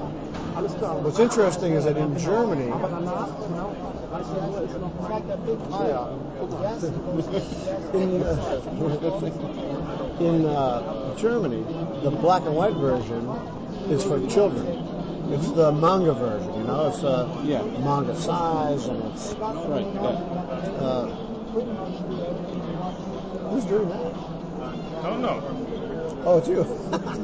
What's 1.03 1.19
interesting 1.19 1.73
is 1.73 1.85
that 1.85 1.97
in 1.97 2.17
Germany, 2.17 2.65
in 7.93 8.23
uh, 8.23 8.47
in 10.19 10.45
uh, 10.45 11.15
Germany, 11.15 11.63
the 12.01 12.11
black 12.11 12.43
and 12.43 12.55
white 12.55 12.73
version 12.73 13.27
is 13.91 14.03
for 14.03 14.25
children. 14.27 14.86
It's 15.29 15.51
the 15.51 15.71
manga 15.71 16.13
version, 16.13 16.53
you 16.55 16.63
know. 16.63 16.87
It's 16.87 17.03
uh, 17.03 17.27
Yeah. 17.43 17.61
manga 17.83 18.15
size, 18.15 18.87
and 18.87 19.03
it's 19.13 19.33
Right. 19.33 19.85
Yeah. 19.93 20.85
uh, 20.85 21.05
who's 23.49 23.65
doing 23.65 23.89
that? 23.89 24.13
No, 25.03 25.17
no. 25.17 25.41
Oh, 26.25 26.37
it's 26.37 26.47
you. 26.47 26.65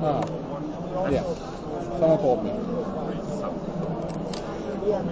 Ah. 0.00 0.22
Yeah. 1.10 1.24
Someone 1.98 2.18
called 2.18 2.44
me. 2.44 2.52
Yeah, 4.86 5.02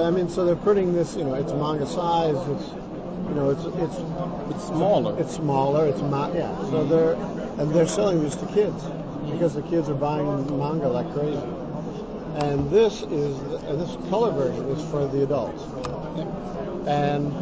I 0.00 0.10
mean, 0.10 0.28
so 0.28 0.44
they're 0.44 0.56
printing 0.56 0.92
this. 0.92 1.16
You 1.16 1.24
know, 1.24 1.34
it's 1.34 1.52
manga 1.52 1.86
size. 1.86 2.36
It's 2.50 2.68
you 3.28 3.34
know, 3.34 3.48
it's 3.50 3.64
it's 3.64 3.96
It's 4.50 4.64
smaller. 4.66 5.18
it's 5.18 5.32
smaller. 5.34 5.86
It's 5.86 6.02
ma- 6.02 6.30
yeah. 6.34 6.54
So 6.70 6.84
they're 6.84 7.14
and 7.58 7.72
they're 7.72 7.86
selling 7.86 8.22
this 8.22 8.36
to 8.36 8.46
kids 8.46 8.84
because 9.34 9.54
the 9.54 9.62
kids 9.62 9.88
are 9.88 9.94
buying 9.94 10.26
manga 10.58 10.88
like 10.88 11.12
crazy. 11.12 11.42
And 12.36 12.70
this 12.70 13.02
is 13.02 13.38
and 13.64 13.80
this 13.80 13.96
color 14.08 14.32
version 14.32 14.64
is 14.70 14.82
for 14.90 15.06
the 15.06 15.22
adults. 15.22 15.62
And 16.88 17.32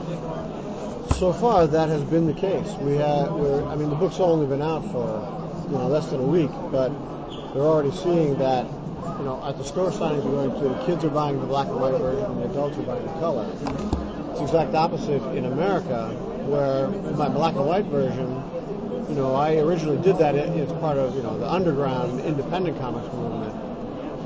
so 1.16 1.32
far 1.32 1.66
that 1.66 1.88
has 1.88 2.02
been 2.04 2.26
the 2.26 2.34
case. 2.34 2.72
We 2.80 2.96
have 2.96 3.32
we're 3.32 3.64
I 3.66 3.76
mean 3.76 3.90
the 3.90 3.96
book's 3.96 4.20
only 4.20 4.46
been 4.46 4.62
out 4.62 4.82
for 4.90 5.06
you 5.70 5.78
know 5.78 5.86
less 5.88 6.08
than 6.10 6.20
a 6.20 6.26
week, 6.26 6.50
but 6.70 6.88
they're 7.52 7.62
already 7.62 7.92
seeing 7.92 8.38
that 8.38 8.66
you 9.18 9.24
know 9.24 9.42
at 9.46 9.58
the 9.58 9.64
store 9.64 9.90
signings 9.90 10.24
we're 10.24 10.48
going 10.48 10.62
to 10.62 10.68
the 10.68 10.84
kids 10.86 11.04
are 11.04 11.10
buying 11.10 11.40
the 11.40 11.46
black 11.46 11.68
and 11.68 11.80
white 11.80 11.98
version 11.98 12.24
and 12.24 12.40
the 12.40 12.50
adults 12.50 12.78
are 12.78 12.82
buying 12.82 13.04
the 13.04 13.12
color. 13.20 13.46
It's 14.30 14.38
the 14.38 14.44
exact 14.44 14.74
opposite 14.74 15.22
in 15.36 15.44
America 15.44 16.08
where 16.48 16.88
my 17.16 17.28
black 17.28 17.54
and 17.54 17.66
white 17.66 17.84
version 17.84 18.42
you 19.08 19.14
know, 19.14 19.34
I 19.34 19.56
originally 19.56 20.02
did 20.02 20.18
that 20.18 20.34
as 20.34 20.72
part 20.74 20.96
of, 20.98 21.14
you 21.16 21.22
know, 21.22 21.38
the 21.38 21.50
underground 21.50 22.20
independent 22.20 22.78
comics 22.78 23.12
movement, 23.14 23.54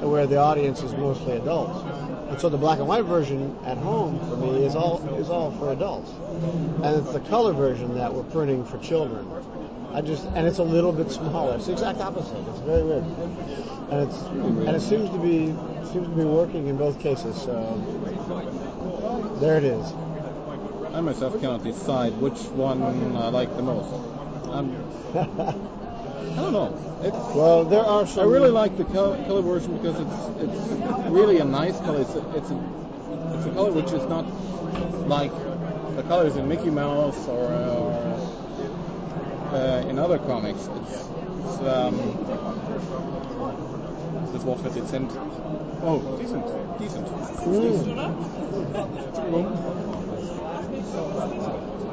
where 0.03 0.27
the 0.27 0.37
audience 0.39 0.83
is 0.83 0.93
mostly 0.93 1.37
adults. 1.37 1.85
And 2.29 2.41
so 2.41 2.49
the 2.49 2.59
black 2.59 2.79
and 2.79 2.89
white 2.89 3.05
version 3.05 3.57
at 3.65 3.79
home 3.79 4.19
for 4.29 4.37
me 4.37 4.65
is 4.65 4.75
all 4.75 4.99
is 5.15 5.31
all 5.31 5.53
for 5.53 5.73
adults, 5.73 6.11
and 6.83 6.97
it's 6.97 7.13
the 7.13 7.21
color 7.21 7.53
version 7.53 7.95
that 7.95 8.13
we're 8.13 8.25
printing 8.25 8.65
for 8.65 8.79
children. 8.79 9.27
I 9.93 10.01
just 10.01 10.27
and 10.35 10.47
it's 10.47 10.59
a 10.59 10.65
little 10.65 10.93
bit 10.93 11.11
smaller. 11.13 11.55
It's 11.55 11.67
the 11.67 11.73
exact 11.73 12.01
opposite. 12.01 12.37
It's 12.49 12.59
very 12.61 12.83
weird, 12.83 13.05
and 13.91 14.09
it's 14.09 14.21
and 14.23 14.77
it 14.77 14.81
seems 14.81 15.09
to 15.11 15.19
be 15.19 15.55
seems 15.93 16.09
to 16.09 16.15
be 16.15 16.25
working 16.25 16.67
in 16.67 16.77
both 16.77 16.99
cases. 17.01 17.41
So 17.41 17.79
there 19.41 19.57
it 19.57 19.65
is. 19.65 19.93
I 20.93 21.01
myself 21.01 21.41
cannot 21.41 21.63
decide 21.63 22.13
which 22.21 22.41
one 22.49 22.83
I 22.83 23.29
like 23.29 23.55
the 23.55 23.63
most. 23.63 24.16
I'm, 24.53 24.71
I 25.15 26.37
don't 26.37 26.53
know. 26.53 26.99
It's, 27.03 27.17
Well, 27.35 27.65
there 27.65 27.85
are 27.85 28.07
I 28.19 28.25
really 28.25 28.51
like 28.51 28.77
the 28.77 28.85
color, 28.85 29.17
color 29.27 29.43
version 29.43 29.77
because 29.77 29.99
it's 30.01 30.43
it's 30.43 31.11
really 31.11 31.39
a 31.39 31.45
nice 31.45 31.79
color. 31.81 32.01
It's 32.01 32.15
a, 32.15 32.37
it's 32.37 32.51
a 32.51 32.59
it's 33.35 33.47
a 33.47 33.51
color 33.51 33.73
which 33.73 33.93
is 33.93 34.07
not 34.09 34.25
like 35.09 35.33
the 35.97 36.03
colors 36.03 36.37
in 36.37 36.49
Mickey 36.49 36.71
Mouse 36.71 37.27
or, 37.29 37.53
or 37.53 37.93
uh, 39.53 39.87
in 39.89 39.99
other 39.99 40.19
comics. 40.19 40.69
It's, 40.83 40.93
it's 40.93 41.59
um, 41.61 41.97
das 44.33 44.45
Wort 44.45 44.61
für 44.61 44.71
dezent. 44.71 45.11
Oh, 45.83 46.01
decent, 46.19 46.45
decent. 46.79 47.07
Mm. 47.47 47.87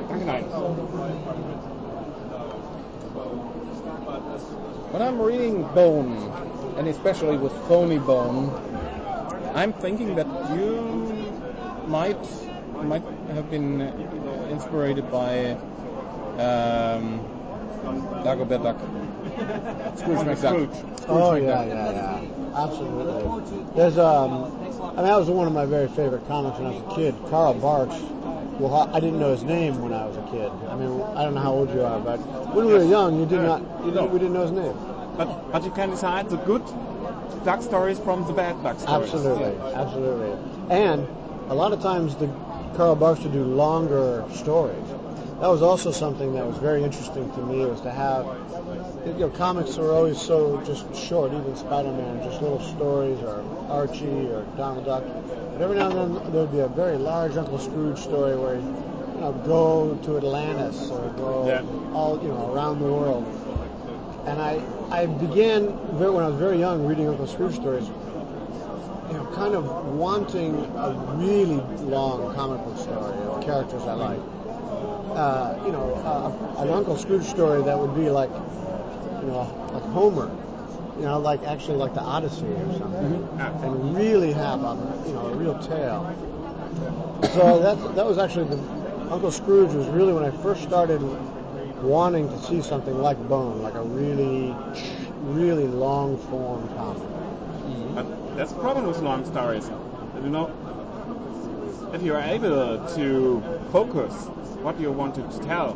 Danke, 0.09 0.25
nein. 0.25 0.43
When 3.13 5.01
I'm 5.01 5.21
reading 5.21 5.61
Bone, 5.75 6.31
and 6.77 6.87
especially 6.87 7.37
with 7.37 7.53
Phony 7.67 7.99
Bone, 7.99 8.49
I'm 9.53 9.71
thinking 9.73 10.15
that 10.15 10.25
you 10.55 11.31
might 11.87 12.17
might 12.83 13.03
have 13.29 13.51
been 13.51 13.81
inspired 14.49 15.11
by 15.11 15.51
um, 16.41 17.21
Dagobert 18.25 18.63
Duck. 18.63 18.79
Scrooge 19.97 20.19
McDuck. 20.19 21.05
Oh 21.07 21.29
Scrooge 21.29 21.43
yeah, 21.43 21.65
yeah, 21.65 21.91
yeah. 21.91 22.21
Absolutely. 22.55 23.63
There's 23.75 23.97
um, 23.99 24.31
I 24.81 24.95
mean 24.97 25.05
that 25.05 25.19
was 25.19 25.29
one 25.29 25.45
of 25.45 25.53
my 25.53 25.65
very 25.65 25.87
favorite 25.87 26.27
comics 26.27 26.57
when 26.57 26.67
I 26.67 26.71
was 26.71 26.93
a 26.93 26.95
kid. 26.95 27.15
Carl 27.29 27.53
Barks. 27.53 27.95
Well, 28.59 28.89
I 28.93 28.99
didn't 28.99 29.19
know 29.19 29.31
his 29.31 29.43
name 29.43 29.81
when 29.81 29.93
I 29.93 30.05
was 30.05 30.15
a 30.17 30.21
kid. 30.29 30.51
I 30.69 30.75
mean, 30.75 31.01
I 31.15 31.23
don't 31.23 31.33
know 31.33 31.41
how 31.41 31.53
old 31.53 31.71
you 31.71 31.83
are, 31.83 31.99
but 31.99 32.17
when 32.53 32.67
we 32.67 32.73
were 32.73 32.83
young, 32.83 33.19
you 33.19 33.25
did 33.25 33.41
not, 33.41 33.61
you 33.83 33.91
didn't, 33.91 34.11
we 34.11 34.19
didn't 34.19 34.33
know 34.33 34.43
his 34.43 34.51
name. 34.51 34.75
But, 35.17 35.51
but 35.51 35.63
you 35.63 35.71
can 35.71 35.89
decide 35.89 36.29
the 36.29 36.37
good 36.37 36.63
duck 37.43 37.61
stories 37.61 37.99
from 37.99 38.25
the 38.25 38.33
bad 38.33 38.61
duck 38.63 38.79
stories. 38.79 39.13
Absolutely, 39.13 39.57
absolutely. 39.73 40.37
And 40.69 41.07
a 41.49 41.55
lot 41.55 41.73
of 41.73 41.81
times 41.81 42.15
the 42.15 42.31
Carl 42.75 42.95
Barks 42.95 43.23
would 43.23 43.33
do 43.33 43.43
longer 43.43 44.23
stories. 44.31 44.87
That 45.39 45.49
was 45.49 45.61
also 45.61 45.91
something 45.91 46.33
that 46.33 46.45
was 46.45 46.57
very 46.57 46.83
interesting 46.83 47.29
to 47.33 47.41
me 47.41 47.65
was 47.65 47.81
to 47.81 47.91
have 47.91 48.25
you 49.05 49.13
know 49.13 49.29
comics 49.29 49.77
were 49.77 49.91
always 49.91 50.17
so 50.17 50.61
just 50.65 50.93
short, 50.95 51.33
even 51.33 51.55
Spider-Man, 51.55 52.23
just 52.23 52.41
little 52.41 52.59
stories 52.59 53.19
or 53.21 53.43
Archie 53.69 54.27
or 54.31 54.45
Donald 54.57 54.85
Duck. 54.85 55.03
But 55.51 55.61
every 55.61 55.75
now 55.75 55.89
and 55.89 56.15
then 56.15 56.31
there 56.31 56.41
would 56.41 56.51
be 56.51 56.59
a 56.59 56.67
very 56.67 56.97
large 56.97 57.35
Uncle 57.37 57.59
Scrooge 57.59 57.99
story 57.99 58.35
where 58.37 58.55
you 58.55 59.19
know, 59.19 59.33
go 59.45 59.99
to 60.03 60.17
Atlantis 60.17 60.89
or 60.89 61.09
go 61.17 61.47
Yeah. 61.47 61.63
all 61.93 62.19
you 62.21 62.29
know 62.29 62.53
around 62.53 62.79
the 62.79 62.85
world. 62.91 63.25
And 64.25 64.39
I 64.39 64.61
I 64.89 65.05
began 65.07 65.67
when 65.97 66.23
I 66.23 66.29
was 66.29 66.37
very 66.37 66.57
young 66.59 66.85
reading 66.85 67.09
Uncle 67.09 67.27
Scrooge 67.27 67.55
stories. 67.55 67.89
You 69.09 69.15
know, 69.19 69.25
kind 69.35 69.53
of 69.53 69.65
wanting 69.95 70.55
a 70.77 70.91
really 71.15 71.61
long 71.81 72.33
comic 72.33 72.63
book 72.63 72.77
story 72.77 73.17
of 73.25 73.41
characters 73.43 73.83
I 73.83 73.93
like. 73.93 74.21
Uh, 75.13 75.61
you 75.65 75.71
know, 75.71 75.93
uh, 76.05 76.61
an 76.63 76.69
Uncle 76.69 76.95
Scrooge 76.97 77.25
story 77.25 77.61
that 77.63 77.77
would 77.77 77.93
be 77.93 78.09
like, 78.09 78.31
you 79.23 79.31
know, 79.31 79.71
like 79.73 79.83
Homer. 79.83 80.29
You 80.97 81.05
know, 81.05 81.19
like 81.19 81.43
actually 81.43 81.77
like 81.77 81.95
the 81.95 82.01
Odyssey 82.01 82.45
or 82.45 82.77
something, 82.77 83.13
mm-hmm. 83.13 83.63
and 83.63 83.97
really 83.97 84.31
have 84.31 84.61
a 84.61 84.77
you 85.07 85.13
know 85.13 85.27
a 85.27 85.35
real 85.35 85.57
tale. 85.59 86.15
So 87.33 87.59
that 87.61 87.95
that 87.95 88.05
was 88.05 88.19
actually 88.19 88.55
the 88.55 88.61
Uncle 89.11 89.31
Scrooge 89.31 89.73
was 89.73 89.87
really 89.87 90.13
when 90.13 90.23
I 90.23 90.29
first 90.29 90.61
started 90.61 91.01
wanting 91.81 92.29
to 92.29 92.39
see 92.43 92.61
something 92.61 92.95
like 93.01 93.17
Bone, 93.27 93.63
like 93.63 93.73
a 93.73 93.81
really 93.81 94.53
really 95.21 95.67
long 95.67 96.17
form 96.29 96.67
comic. 96.75 97.01
But 97.01 98.05
mm-hmm. 98.05 98.33
uh, 98.33 98.35
that's 98.35 98.51
the 98.51 98.59
problem 98.59 98.85
with 98.85 98.99
long 98.99 99.25
stories. 99.25 99.67
You 100.21 100.29
know, 100.29 100.53
if 101.93 102.03
you 102.03 102.13
are 102.13 102.21
able 102.21 102.87
to 102.95 103.43
focus 103.71 104.13
what 104.61 104.79
you 104.79 104.91
want 104.91 105.15
to 105.15 105.23
tell 105.45 105.75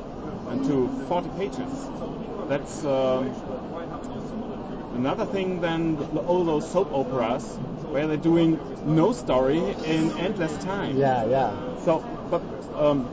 into 0.52 0.88
40 1.08 1.30
pages, 1.38 1.90
that's 2.48 2.84
um, 2.86 3.34
another 4.94 5.26
thing 5.26 5.62
than 5.62 5.98
all 6.26 6.44
those 6.46 6.70
soap 6.70 6.90
operas 6.94 7.44
where 7.92 8.08
they're 8.08 8.18
doing 8.18 8.60
no 8.86 9.12
story 9.12 9.60
in 9.60 10.12
endless 10.18 10.58
time. 10.64 10.98
Yeah, 10.98 11.26
yeah. 11.26 11.54
So, 11.84 12.04
but 12.30 12.42
um, 12.76 13.10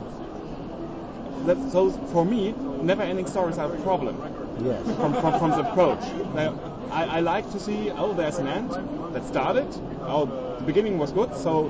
that, 1.45 1.57
so 1.71 1.89
for 1.89 2.25
me, 2.25 2.53
never-ending 2.81 3.27
stories 3.27 3.57
are 3.57 3.73
a 3.73 3.79
problem 3.79 4.17
Yes. 4.61 4.83
from, 4.95 5.13
from, 5.13 5.39
from 5.39 5.51
the 5.51 5.69
approach. 5.69 6.03
Now, 6.33 6.55
I, 6.91 7.17
I 7.17 7.19
like 7.19 7.51
to 7.51 7.59
see, 7.59 7.91
oh, 7.91 8.13
there's 8.13 8.37
an 8.37 8.47
end 8.47 8.71
that 9.13 9.25
started. 9.25 9.67
Oh, 10.01 10.25
the 10.59 10.63
beginning 10.63 10.97
was 10.97 11.11
good, 11.11 11.35
so 11.35 11.67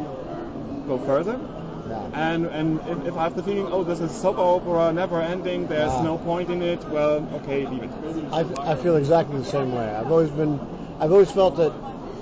go 0.88 1.00
further. 1.00 1.39
Yeah. 1.88 2.10
And 2.13 2.46
and 2.48 2.80
if, 2.88 3.08
if 3.08 3.18
I 3.18 3.24
have 3.24 3.36
the 3.36 3.44
feeling, 3.44 3.68
oh, 3.72 3.84
this 3.84 4.00
is 4.00 4.12
soap 4.12 4.38
opera, 4.38 4.92
never 4.94 5.22
ending, 5.22 5.68
there's 5.68 5.92
Ah. 5.92 6.04
no 6.04 6.18
point 6.18 6.50
in 6.50 6.62
it, 6.62 6.84
well, 6.89 7.27
okay, 7.36 7.65
leave 7.68 7.84
it. 7.84 7.89
I, 8.34 8.72
I 8.72 8.75
feel 8.75 8.96
exactly 8.96 9.38
the 9.38 9.46
same 9.46 9.72
way. 9.72 9.88
I've 9.88 10.12
always 10.12 10.30
been, 10.32 10.60
I've 11.00 11.12
always 11.12 11.32
felt 11.32 11.58
that 11.58 11.72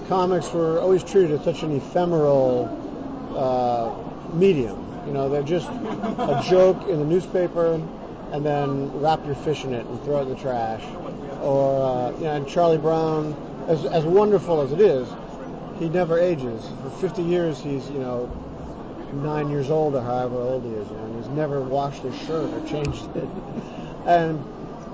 comics 0.09 0.51
were 0.53 0.79
always 0.81 1.03
treated 1.03 1.31
as 1.31 1.43
such 1.43 1.63
an 1.63 1.71
ephemeral 1.75 2.67
uh, 3.35 4.35
medium. 4.35 4.77
You 5.07 5.13
know, 5.13 5.29
they're 5.29 5.43
just 5.43 5.69
a 5.69 6.43
joke 6.49 6.87
in 6.87 6.99
the 6.99 7.05
newspaper, 7.05 7.81
and 8.31 8.45
then 8.45 8.91
wrap 8.99 9.25
your 9.25 9.35
fish 9.35 9.63
in 9.63 9.73
it 9.73 9.85
and 9.85 10.01
throw 10.03 10.19
it 10.19 10.23
in 10.23 10.29
the 10.29 10.35
trash. 10.35 10.83
Or, 11.41 11.81
uh, 11.81 12.11
you 12.17 12.23
know, 12.25 12.35
and 12.35 12.47
Charlie 12.47 12.77
Brown, 12.77 13.35
as 13.67 13.85
as 13.85 14.03
wonderful 14.03 14.61
as 14.61 14.71
it 14.73 14.79
is, 14.81 15.07
he 15.79 15.87
never 15.89 16.19
ages. 16.19 16.67
For 16.81 16.89
50 16.89 17.21
years, 17.21 17.59
he's 17.61 17.89
you 17.89 17.99
know 17.99 18.29
nine 19.21 19.49
years 19.49 19.69
old 19.69 19.95
or 19.95 20.01
however 20.01 20.35
old 20.35 20.63
he 20.63 20.71
is, 20.71 20.89
and 20.89 21.15
he's 21.15 21.29
never 21.29 21.61
washed 21.61 22.01
his 22.03 22.15
shirt 22.25 22.51
or 22.51 22.61
changed 22.67 23.15
it. 23.15 23.29
And 24.05 24.43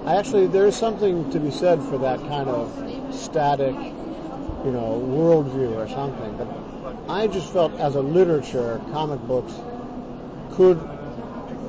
I 0.05 0.15
actually, 0.15 0.47
there 0.47 0.67
is 0.67 0.75
something 0.75 1.29
to 1.31 1.39
be 1.39 1.51
said 1.51 1.83
for 1.83 1.97
that 1.99 2.19
kind 2.27 2.49
of 2.49 2.71
static, 3.13 3.75
you 3.75 4.71
know, 4.71 5.01
worldview 5.07 5.75
or 5.77 5.87
something. 5.87 6.35
But 6.37 6.47
I 7.07 7.27
just 7.27 7.51
felt 7.51 7.73
as 7.79 7.95
a 7.95 8.01
literature, 8.01 8.81
comic 8.91 9.19
books 9.21 9.53
could 10.51 10.77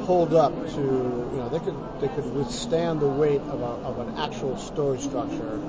hold 0.02 0.35
up 0.35 0.52
to, 0.71 0.80
you 0.80 1.38
know, 1.38 1.49
they 1.49 1.61
could 1.61 1.76
they 2.00 2.09
could 2.09 2.35
withstand 2.35 3.00
the 3.00 3.09
weight 3.09 3.40
of, 3.42 3.61
a, 3.61 3.87
of 3.87 3.99
an 3.99 4.16
actual 4.16 4.57
story 4.57 4.99
structure 4.99 5.61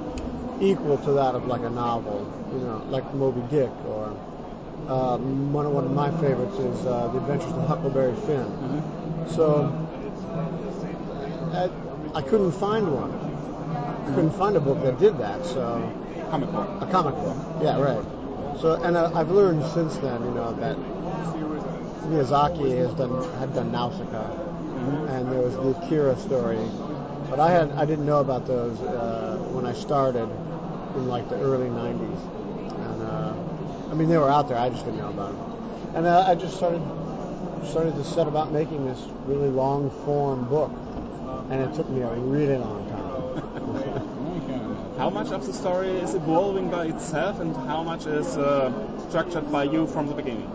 equal 0.59 0.97
to 0.99 1.11
that 1.13 1.35
of 1.35 1.47
like 1.47 1.61
a 1.61 1.69
novel, 1.69 2.31
you 2.53 2.59
know, 2.59 2.83
like 2.89 3.13
Moby 3.13 3.41
Dick 3.49 3.71
or 3.85 4.15
um, 4.89 5.53
one 5.53 5.65
of 5.65 5.73
one 5.73 5.85
of 5.85 5.91
my 5.91 6.11
favorites 6.19 6.57
is 6.57 6.85
uh, 6.85 7.07
The 7.09 7.17
Adventures 7.17 7.53
of 7.53 7.67
Huckleberry 7.67 8.15
Finn. 8.25 8.83
So 9.27 9.69
I, 11.53 11.69
I 12.17 12.21
couldn't 12.21 12.51
find 12.53 12.87
one. 12.91 13.11
I 14.07 14.15
couldn't 14.15 14.31
find 14.31 14.55
a 14.55 14.59
book 14.59 14.81
that 14.83 14.99
did 14.99 15.17
that. 15.19 15.45
So 15.45 15.91
Comic 16.29 16.51
book. 16.51 16.81
a 16.81 16.85
comic 16.85 17.15
book, 17.15 17.35
yeah, 17.61 17.79
right. 17.79 18.03
So 18.61 18.81
and 18.81 18.95
uh, 18.95 19.11
I've 19.13 19.31
learned 19.31 19.65
since 19.73 19.97
then, 19.97 20.23
you 20.23 20.31
know, 20.31 20.53
that 20.53 20.77
Miyazaki 22.07 22.77
has 22.77 22.93
done 22.93 23.11
had 23.39 23.53
done 23.53 23.71
Nausicaa, 23.71 24.31
and 25.09 25.31
there 25.31 25.41
was 25.41 25.55
the 25.55 25.71
Akira 25.71 26.17
story, 26.17 26.59
but 27.29 27.39
I 27.39 27.51
had 27.51 27.71
I 27.71 27.85
didn't 27.85 28.05
know 28.05 28.19
about 28.21 28.47
those 28.47 28.79
uh, 28.81 29.37
when 29.51 29.65
I 29.65 29.73
started 29.73 30.29
in 30.95 31.07
like 31.07 31.27
the 31.29 31.35
early 31.35 31.67
'90s, 31.67 31.99
and 31.99 32.37
uh, 32.37 32.40
I 33.91 33.93
mean 33.93 34.07
they 34.07 34.17
were 34.17 34.29
out 34.29 34.47
there, 34.47 34.57
I 34.57 34.69
just 34.69 34.85
didn't 34.85 34.99
know 34.99 35.09
about 35.09 35.33
them, 35.33 35.95
and 35.95 36.05
uh, 36.07 36.23
I 36.25 36.35
just 36.35 36.55
started 36.55 36.81
started 37.69 37.93
to 37.95 38.05
set 38.05 38.25
about 38.25 38.51
making 38.53 38.85
this 38.85 38.99
really 39.25 39.49
long 39.49 39.91
form 40.05 40.47
book, 40.47 40.71
and 41.49 41.61
it 41.61 41.75
took 41.75 41.89
me 41.89 42.01
a 42.01 42.13
really 42.15 42.57
long 42.57 42.87
time. 42.89 43.01
How 44.97 45.09
much 45.09 45.31
of 45.31 45.45
the 45.45 45.51
story 45.51 45.89
is 45.89 46.13
evolving 46.13 46.69
by 46.69 46.85
itself, 46.85 47.39
and 47.39 47.55
how 47.55 47.81
much 47.81 48.05
is 48.05 48.37
uh, 48.37 48.71
structured 49.09 49.51
by 49.51 49.63
you 49.63 49.87
from 49.87 50.07
the 50.07 50.13
beginning? 50.13 50.45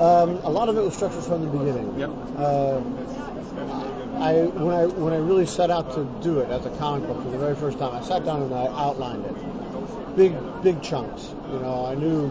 Um, 0.00 0.40
a 0.42 0.50
lot 0.50 0.68
of 0.68 0.76
it 0.76 0.82
was 0.82 0.94
structured 0.94 1.22
from 1.22 1.42
the 1.42 1.46
beginning. 1.46 1.98
Yep. 1.98 2.10
Uh, 2.36 2.80
I 4.18 4.42
when 4.60 4.74
I 4.74 4.86
when 4.86 5.12
I 5.12 5.18
really 5.18 5.46
set 5.46 5.70
out 5.70 5.94
to 5.94 6.04
do 6.22 6.40
it 6.40 6.50
as 6.50 6.66
a 6.66 6.70
comic 6.70 7.06
book 7.06 7.22
for 7.22 7.30
the 7.30 7.38
very 7.38 7.54
first 7.54 7.78
time, 7.78 7.94
I 7.94 8.00
sat 8.02 8.24
down 8.24 8.42
and 8.42 8.52
I 8.52 8.66
outlined 8.66 9.24
it. 9.24 9.36
Big 10.16 10.34
big 10.62 10.82
chunks. 10.82 11.32
You 11.52 11.58
know, 11.60 11.84
I 11.86 11.94
knew 11.94 12.28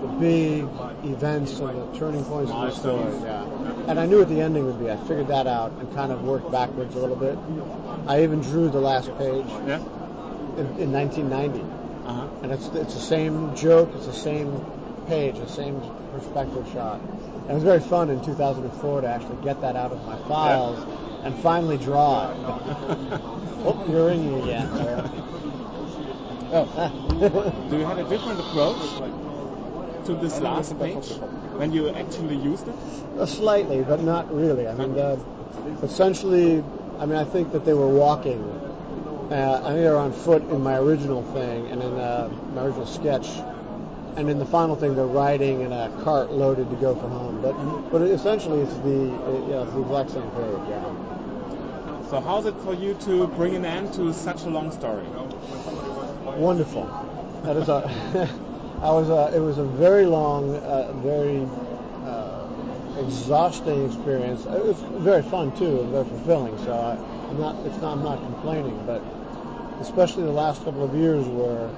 the 0.00 0.06
big 0.20 0.64
events 1.04 1.58
and 1.60 1.76
the 1.92 1.98
turning 1.98 2.24
points 2.24 2.50
of 2.52 2.60
the 2.60 2.70
story. 2.72 3.12
Yeah. 3.22 3.44
And 3.88 3.98
I 3.98 4.06
knew 4.06 4.18
what 4.18 4.28
the 4.28 4.40
ending 4.40 4.66
would 4.66 4.78
be. 4.78 4.90
I 4.90 4.96
figured 4.96 5.28
that 5.28 5.46
out 5.46 5.72
and 5.80 5.92
kind 5.94 6.12
of 6.12 6.22
worked 6.24 6.50
backwards 6.52 6.94
a 6.94 6.98
little 7.00 7.16
bit. 7.16 7.38
I 8.06 8.22
even 8.22 8.40
drew 8.40 8.68
the 8.68 8.80
last 8.80 9.06
page 9.18 9.46
Yeah. 9.66 9.80
in, 10.58 10.66
in 10.78 10.92
1990 10.92 11.60
Uh-huh. 12.06 12.26
and 12.42 12.52
it's 12.52 12.66
it's 12.68 12.94
the 12.94 13.00
same 13.00 13.54
joke, 13.56 13.90
it's 13.96 14.06
the 14.06 14.12
same 14.12 14.64
page, 15.08 15.36
the 15.38 15.48
same 15.48 15.80
perspective 16.12 16.66
shot. 16.72 17.00
And 17.00 17.50
it 17.50 17.54
was 17.54 17.62
very 17.64 17.80
fun 17.80 18.10
in 18.10 18.20
2004 18.24 19.00
to 19.00 19.06
actually 19.08 19.42
get 19.42 19.60
that 19.62 19.74
out 19.76 19.90
of 19.92 20.04
my 20.06 20.16
files 20.28 20.78
and 21.24 21.34
finally 21.36 21.78
draw 21.78 22.30
it. 22.30 22.36
oh, 23.64 23.86
you're 23.88 24.06
ringing 24.06 24.42
again. 24.42 24.68
Do 26.56 27.76
you 27.76 27.84
have 27.84 27.98
a 27.98 28.08
different 28.08 28.40
approach 28.40 28.78
to 30.06 30.14
this 30.14 30.40
last 30.40 30.78
page 30.78 31.08
when 31.58 31.70
you 31.70 31.90
actually 31.90 32.36
used 32.36 32.66
it? 32.68 32.74
Uh, 33.18 33.26
slightly, 33.26 33.82
but 33.82 34.02
not 34.02 34.34
really. 34.34 34.66
I 34.66 34.72
mean, 34.72 34.94
the, 34.94 35.20
essentially, 35.82 36.64
I 36.98 37.04
mean, 37.04 37.18
I 37.18 37.24
think 37.24 37.52
that 37.52 37.66
they 37.66 37.74
were 37.74 37.88
walking. 37.88 38.42
Uh, 39.30 39.60
I 39.62 39.68
think 39.72 39.82
they 39.82 39.90
were 39.90 39.98
on 39.98 40.12
foot 40.12 40.48
in 40.48 40.62
my 40.62 40.78
original 40.78 41.22
thing, 41.24 41.66
and 41.66 41.82
in 41.82 41.92
uh, 41.92 42.30
my 42.54 42.62
original 42.62 42.86
sketch, 42.86 43.28
and 44.16 44.30
in 44.30 44.38
the 44.38 44.46
final 44.46 44.76
thing, 44.76 44.94
they're 44.96 45.04
riding 45.04 45.60
in 45.60 45.72
a 45.72 45.90
cart 46.04 46.30
loaded 46.30 46.70
to 46.70 46.76
go 46.76 46.94
for 46.94 47.08
home. 47.08 47.42
But 47.42 47.52
but 47.90 48.00
essentially, 48.00 48.60
it's 48.60 48.78
the 48.78 49.12
uh, 49.12 49.46
yeah, 49.46 49.62
it's 49.64 49.74
the 49.74 49.82
exact 49.82 50.10
same 50.12 50.30
page. 50.30 50.60
Yeah, 50.70 52.00
So 52.08 52.18
how's 52.20 52.46
it 52.46 52.58
for 52.60 52.72
you 52.72 52.94
to 53.04 53.26
bring 53.26 53.54
an 53.56 53.66
end 53.66 53.92
to 53.94 54.14
such 54.14 54.46
a 54.46 54.48
long 54.48 54.70
story? 54.70 55.06
Wonderful. 56.34 56.84
That 57.44 57.56
is 57.56 57.68
a. 57.68 58.28
I 58.82 58.90
was 58.90 59.08
a. 59.08 59.36
It 59.36 59.40
was 59.40 59.58
a 59.58 59.64
very 59.64 60.06
long, 60.06 60.54
uh, 60.56 60.92
very 60.94 61.46
uh, 62.04 62.48
exhausting 62.98 63.86
experience. 63.86 64.44
It 64.44 64.64
was 64.64 64.80
very 64.98 65.22
fun 65.22 65.56
too, 65.56 65.80
and 65.80 65.90
very 65.90 66.04
fulfilling. 66.04 66.58
So 66.58 66.72
I, 66.72 66.94
I'm 67.30 67.38
not. 67.38 67.56
It's 67.64 67.80
not. 67.80 67.92
I'm 67.92 68.02
not 68.02 68.22
complaining, 68.22 68.82
but 68.84 69.02
especially 69.80 70.24
the 70.24 70.32
last 70.32 70.64
couple 70.64 70.84
of 70.84 70.94
years 70.94 71.26
were 71.26 71.70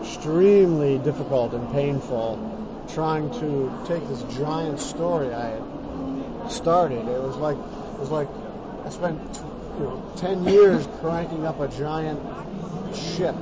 extremely 0.00 0.98
difficult 0.98 1.52
and 1.52 1.70
painful. 1.72 2.54
Trying 2.88 3.30
to 3.40 3.70
take 3.86 4.06
this 4.08 4.22
giant 4.38 4.80
story 4.80 5.34
I 5.34 5.48
had 5.48 6.50
started. 6.50 7.06
It 7.08 7.20
was 7.20 7.36
like. 7.36 7.56
It 7.56 8.00
was 8.00 8.10
like 8.10 8.28
I 8.84 8.90
spent 8.90 9.20
you 9.78 9.84
know, 9.84 10.12
ten 10.16 10.44
years 10.44 10.86
cranking 11.00 11.44
up 11.44 11.60
a 11.60 11.68
giant 11.68 12.20
ship 12.94 13.34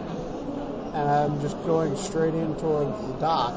and 0.96 1.10
I'm 1.10 1.40
just 1.42 1.62
going 1.64 1.94
straight 1.96 2.32
in 2.32 2.56
towards 2.56 3.06
the 3.06 3.12
dock. 3.20 3.54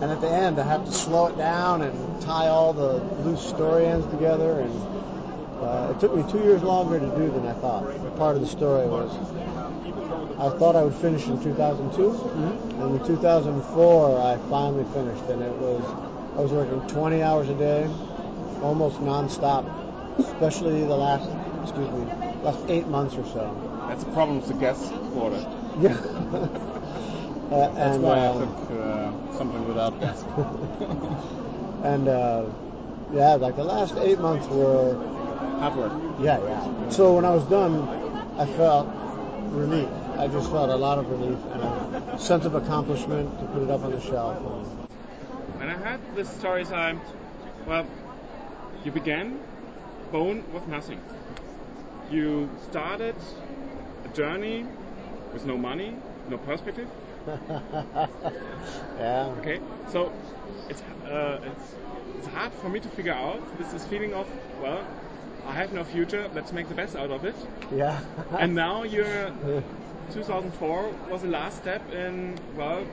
And 0.00 0.10
at 0.10 0.22
the 0.22 0.30
end, 0.30 0.58
I 0.58 0.64
have 0.64 0.86
to 0.86 0.92
slow 0.92 1.26
it 1.26 1.36
down 1.36 1.82
and 1.82 2.22
tie 2.22 2.48
all 2.48 2.72
the 2.72 2.94
loose 3.22 3.46
story 3.46 3.86
ends 3.86 4.06
together. 4.06 4.60
And 4.60 4.72
uh, 5.60 5.92
it 5.94 6.00
took 6.00 6.16
me 6.16 6.24
two 6.32 6.38
years 6.38 6.62
longer 6.62 6.98
to 6.98 7.06
do 7.14 7.30
than 7.30 7.46
I 7.46 7.52
thought. 7.52 8.16
Part 8.16 8.36
of 8.36 8.42
the 8.42 8.48
story 8.48 8.88
was 8.88 9.12
I 10.38 10.48
thought 10.58 10.74
I 10.74 10.82
would 10.82 10.94
finish 10.94 11.28
in 11.28 11.40
2002, 11.42 12.10
and 12.80 13.00
in 13.00 13.06
2004 13.06 14.20
I 14.20 14.38
finally 14.48 14.84
finished, 14.92 15.22
and 15.24 15.42
it 15.42 15.52
was 15.52 15.84
I 16.36 16.40
was 16.40 16.50
working 16.50 16.80
20 16.88 17.22
hours 17.22 17.48
a 17.50 17.54
day, 17.54 17.84
almost 18.62 18.98
nonstop, 19.00 19.70
especially 20.18 20.80
the 20.84 20.96
last, 20.96 21.28
excuse 21.62 21.90
me, 21.90 22.06
last 22.42 22.64
eight 22.68 22.88
months 22.88 23.16
or 23.16 23.24
so. 23.26 23.84
That's 23.88 24.02
a 24.02 24.06
problem 24.06 24.38
with 24.38 24.48
the 24.48 24.54
gas 24.54 24.90
water. 25.12 25.46
Yeah. 25.80 25.96
Uh, 27.52 27.68
That's 27.74 27.96
and 27.96 28.02
why 28.02 28.18
I 28.18 28.26
uh, 28.28 28.38
took 28.40 28.70
uh, 28.70 29.36
something 29.36 29.68
without 29.68 30.00
gas. 30.00 30.22
and 31.84 32.08
uh, 32.08 32.46
yeah, 33.12 33.34
like 33.34 33.56
the 33.56 33.64
last 33.64 33.94
eight 33.98 34.18
months 34.20 34.46
were 34.48 34.94
Hard 35.60 35.76
work. 35.76 35.92
yeah, 36.18 36.40
yeah. 36.42 36.88
So 36.88 37.14
when 37.14 37.24
I 37.26 37.30
was 37.30 37.44
done, 37.44 37.86
I 38.38 38.46
felt 38.46 38.88
relief. 39.50 39.88
I 40.18 40.28
just 40.28 40.50
felt 40.50 40.70
a 40.70 40.76
lot 40.76 40.98
of 40.98 41.10
relief 41.10 41.38
and 41.52 41.62
a 41.62 42.18
sense 42.18 42.46
of 42.46 42.54
accomplishment 42.54 43.38
to 43.40 43.44
put 43.46 43.62
it 43.62 43.70
up 43.70 43.84
on 43.84 43.92
the 43.92 44.00
shelf. 44.00 44.36
When 45.58 45.68
I 45.68 45.74
heard 45.74 46.00
this 46.14 46.30
story 46.30 46.64
time, 46.64 47.00
well, 47.66 47.86
you 48.82 48.92
began 48.92 49.40
Bone 50.10 50.44
with 50.52 50.66
nothing. 50.68 51.00
You 52.10 52.50
started 52.70 53.14
a 54.04 54.08
journey 54.08 54.66
with 55.32 55.44
no 55.44 55.56
money, 55.56 55.96
no 56.28 56.38
perspective. 56.38 56.88
yeah. 58.98 59.34
Okay, 59.38 59.60
so 59.86 60.12
it's 60.68 60.82
uh, 61.06 61.38
it's 61.44 61.76
it's 62.18 62.26
hard 62.26 62.52
for 62.54 62.68
me 62.68 62.80
to 62.80 62.88
figure 62.88 63.12
out 63.12 63.40
this 63.58 63.72
this 63.72 63.84
feeling 63.86 64.12
of 64.14 64.26
well, 64.60 64.84
I 65.44 65.52
have 65.52 65.72
no 65.72 65.84
future. 65.84 66.28
Let's 66.34 66.52
make 66.52 66.68
the 66.68 66.74
best 66.74 66.96
out 66.96 67.10
of 67.10 67.24
it. 67.24 67.36
Yeah. 67.70 68.00
And 68.38 68.54
now 68.54 68.82
you're 68.94 69.32
2004 70.10 70.92
was 71.08 71.22
the 71.22 71.28
last 71.28 71.58
step 71.58 71.90
in 71.92 72.38
well, 72.56 72.86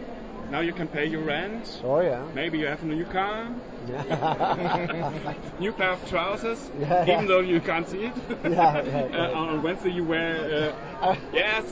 now 0.52 0.60
you 0.62 0.74
can 0.74 0.88
pay 0.88 1.06
your 1.06 1.22
rent. 1.22 1.82
oh 1.84 2.00
yeah. 2.02 2.26
Maybe 2.34 2.58
you 2.60 2.66
have 2.68 2.82
a 2.82 2.86
new 2.86 3.06
car, 3.06 3.48
yeah. 3.88 5.34
new 5.60 5.72
pair 5.72 5.92
of 5.92 6.10
trousers, 6.10 6.70
Yeah, 6.80 7.06
yeah. 7.06 7.14
even 7.14 7.28
though 7.28 7.40
you 7.42 7.60
can't 7.62 7.88
see 7.88 8.06
it. 8.06 8.14
Yeah, 8.44 8.84
yeah, 8.84 9.32
uh, 9.32 9.34
on 9.40 9.62
Wednesday 9.64 9.92
you 9.92 10.04
wear 10.04 10.74
uh, 11.02 11.16
yes. 11.34 11.64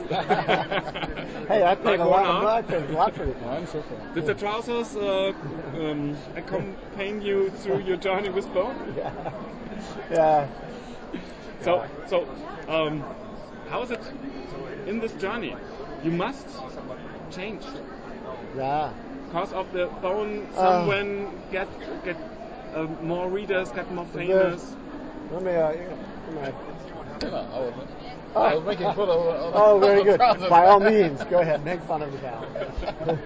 hey, 1.48 1.62
I 1.64 1.74
paid 1.74 1.84
Like 1.84 2.00
a 2.00 2.04
lot. 2.04 2.26
Of. 2.26 2.44
I 2.44 2.62
paid 2.62 2.90
a 2.90 2.92
lot 2.92 3.14
for 3.14 3.24
it. 3.24 3.36
I'm 3.44 3.66
so 3.66 3.82
fair. 3.82 4.00
Did 4.14 4.26
the 4.26 4.34
trousers 4.34 4.94
uh, 4.96 5.32
um, 5.74 6.16
accompany 6.36 7.24
you 7.24 7.50
through 7.50 7.80
your 7.80 7.96
journey 7.96 8.30
with 8.30 8.52
Bone? 8.54 8.76
Yeah. 8.96 9.12
Yeah. 10.10 10.48
So, 11.62 11.84
so 12.06 12.28
um, 12.68 13.04
how 13.68 13.82
is 13.82 13.90
it 13.90 14.00
in 14.86 15.00
this 15.00 15.12
journey? 15.14 15.56
You 16.04 16.12
must 16.12 16.46
change 17.30 17.64
Yeah. 18.56 18.92
because 19.26 19.52
of 19.52 19.70
the 19.72 19.86
Bone. 20.02 20.46
Uh. 20.56 20.62
Someone 20.62 21.30
get 21.50 21.68
get 22.04 22.16
uh, 22.74 22.86
more 23.02 23.28
readers, 23.28 23.70
get 23.72 23.90
more 23.92 24.06
famous. 24.06 24.74
Let 25.30 25.42
me. 25.42 25.54
Uh, 25.54 25.72
let 25.72 26.52
me 26.52 26.58
No, 27.30 27.38
I 28.34 28.54
was, 28.54 28.64
making 28.64 28.86
fun 28.92 29.08
of. 29.08 29.26
of 29.26 29.52
oh, 29.54 29.78
very 29.78 30.04
good. 30.04 30.18
By 30.18 30.66
all 30.66 30.80
means, 30.94 31.22
go 31.24 31.40
ahead. 31.40 31.64
Make 31.64 31.82
fun 31.82 32.02
of 32.02 32.12
the 32.12 32.18
cow. 32.18 32.44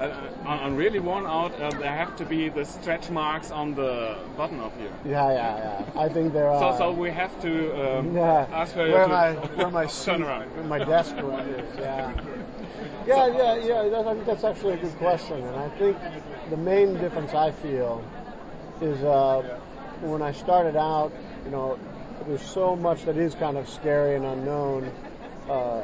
Uh, 0.00 0.10
on, 0.46 0.58
on 0.58 0.76
really 0.76 0.98
worn 0.98 1.26
out, 1.26 1.52
uh, 1.60 1.70
there 1.78 1.94
have 1.94 2.16
to 2.16 2.24
be 2.24 2.48
the 2.48 2.64
stretch 2.64 3.08
marks 3.08 3.52
on 3.52 3.72
the 3.74 4.16
button 4.36 4.58
of 4.58 4.72
you. 4.80 4.90
yeah, 5.04 5.30
yeah, 5.30 5.58
yeah. 5.58 6.00
I 6.00 6.08
think 6.08 6.32
there 6.32 6.48
are. 6.48 6.72
So, 6.72 6.78
so 6.78 6.92
we 6.92 7.10
have 7.10 7.40
to 7.42 7.98
um, 7.98 8.12
Yeah. 8.12 8.48
ask 8.50 8.74
her 8.74 8.90
Where 8.90 9.04
to 9.04 9.08
my 9.08 9.32
where 9.54 9.70
my 9.70 9.82
turn 10.04 10.18
seat, 10.18 10.26
around. 10.26 10.50
where 10.56 10.64
my 10.64 10.78
desk 10.80 11.14
where 11.18 11.38
it 11.40 11.60
is. 11.60 11.78
Yeah. 11.78 12.10
Yeah, 13.06 13.26
yeah, 13.26 13.56
yeah. 13.56 13.88
That, 13.88 14.06
I 14.06 14.14
think 14.14 14.26
that's 14.26 14.44
actually 14.44 14.74
a 14.74 14.76
good 14.78 14.96
question, 14.96 15.38
and 15.38 15.56
I 15.56 15.68
think 15.70 15.96
the 16.50 16.56
main 16.56 16.94
difference 16.98 17.34
I 17.34 17.50
feel 17.50 18.04
is 18.80 19.02
uh, 19.02 19.58
when 20.00 20.22
I 20.22 20.32
started 20.32 20.76
out, 20.76 21.12
you 21.44 21.50
know, 21.50 21.78
there's 22.26 22.42
so 22.42 22.76
much 22.76 23.04
that 23.04 23.16
is 23.16 23.34
kind 23.34 23.56
of 23.56 23.68
scary 23.68 24.16
and 24.16 24.24
unknown. 24.24 24.92
Uh, 25.48 25.82